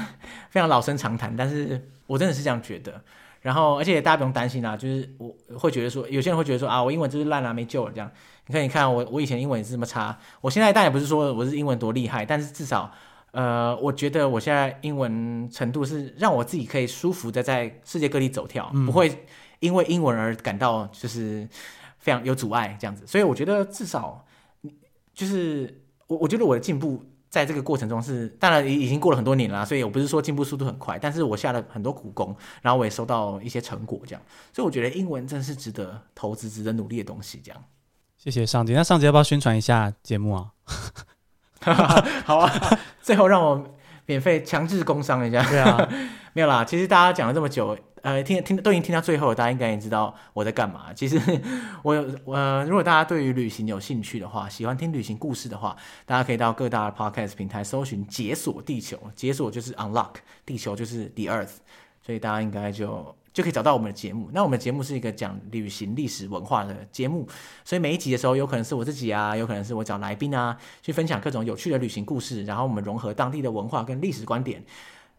[0.50, 1.34] 非常老生常谈。
[1.34, 3.02] 但是我真的是这样觉得。
[3.40, 8.12] 然后，而且大家不用担心啊，就是我会觉得说，有些人会觉得说啊，我英文就是烂了，没救了这样。
[8.46, 12.92] 你看，你看我，我以前英文也是这么差，我现在当然也不是说我是英文多厉害，但是至少，
[13.32, 19.26] 呃，我觉得我现在英文程度是让我自己可以舒服的在世界各地走跳，嗯、不会。
[19.58, 21.48] 因为英文而感到就是
[21.98, 24.22] 非常有阻碍这样子，所以我觉得至少
[25.14, 34.20] 就是我我觉得我的进步在这个过程中是当然已已经过了很多年了，所以我不是说进步速度很快，但是我下了很多苦功，然后我也收到一些成果这样，
[34.52, 37.40] 所以我觉得英文真的是值得投资、值得努力的东西。
[37.42, 37.64] 这样，
[38.26, 40.50] 谢谢上节，那上节要不要宣传一下节目啊？
[42.24, 42.52] 好啊，
[43.00, 43.64] 最后让我
[44.06, 45.40] 免费强制工商一下。
[45.48, 45.88] 对啊，
[46.34, 47.78] 没有啦，其实大家讲了这么久。
[48.02, 50.92] 呃，听听都已经听到最后，大家应该也知道我在干嘛。
[50.94, 51.20] 其实
[51.82, 60.14] 我我、呃、如果大家对于旅行有兴趣的话，喜欢听旅行故事的话，大家可以到各大的 podcast 平台搜寻“解锁地球”，解锁就是 unlock，
[60.44, 61.54] 地球就是 the earth，
[62.04, 64.30] 所以大家应该就就可以找到我们的节目。
[64.32, 67.28] 那我们的节目是一个讲旅行历史文化的节目，
[67.66, 74.64] 所以每一集的时候，有可能是我自己啊，有可能是我找来宾啊，去分享各种有趣的旅行故事，然后我们融合当地的文化跟历史观点。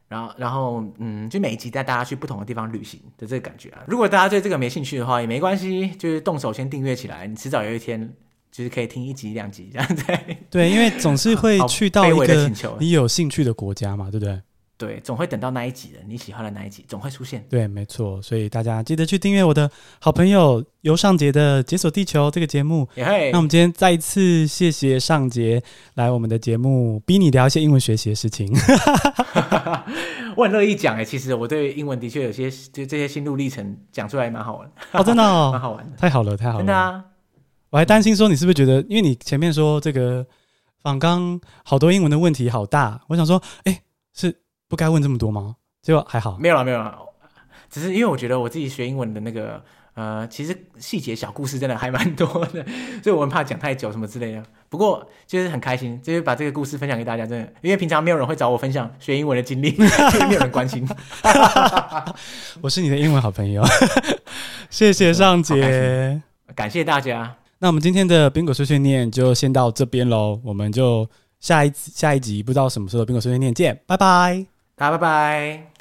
[0.08, 3.84] 然后，然后，嗯，就每一集带大家去不同的地方旅行的这个感觉啊。
[3.86, 8.12] 如果大家对这个没兴趣的话，也没关系，就是动手先订阅起来，你迟早有一天
[8.50, 10.04] 就是可以听一集两集这样子。
[10.50, 12.50] 对，因为总是会 去到一个
[12.80, 14.42] 你有兴趣的国家嘛，对不对？
[14.78, 17.44] 对，总会等到那一集的你喜欢的那一集，总会出现。
[17.50, 19.70] 对，没错，所以大家记得去订阅我的
[20.00, 22.88] 好朋友尤尚杰的《解锁地球》这个节目。
[22.96, 25.64] 嘿那我们今天再一次谢谢尚杰
[25.96, 28.56] 来我们的节目，逼你聊一些英文学习的事情。
[30.38, 36.58] 我很乐意讲诶，其实我对英文的确有些就这些心路历程讲出来蛮好玩哦，真的哦， 蛮好玩的，太好了，太好了。
[36.60, 37.04] 真的啊，
[37.72, 40.24] 我还担心说你是不是觉得，因为你前面说这个
[40.84, 43.82] 访刚好多英文的问题好大，我想说，哎，
[44.14, 44.44] 是。
[44.68, 45.56] 不该问这么多吗？
[45.82, 46.98] 结果还好，没有了，没有了。
[47.70, 49.64] 只是因为我觉得我自己学英文的那个。
[49.98, 52.64] 呃，其实细节小故事真的还蛮多的，
[53.02, 54.44] 所以我很怕讲太久什么之类的。
[54.70, 59.72] 不过就是很开心，就是把这个故事分享给大家，真的，因为平常没有人会找我分享学英文的经历，
[60.30, 60.88] 没有人关心。
[62.62, 63.64] 我是你的英文好朋友，
[64.70, 66.22] 谢谢尚杰，
[66.54, 67.36] 感谢大家。
[67.58, 71.10] 那我们今天的宾果碎碎念就先到这边喽，我们就
[71.40, 74.46] 下一下一集不知道什么时候宾果碎碎念见，拜拜，
[74.78, 75.77] 大家拜拜。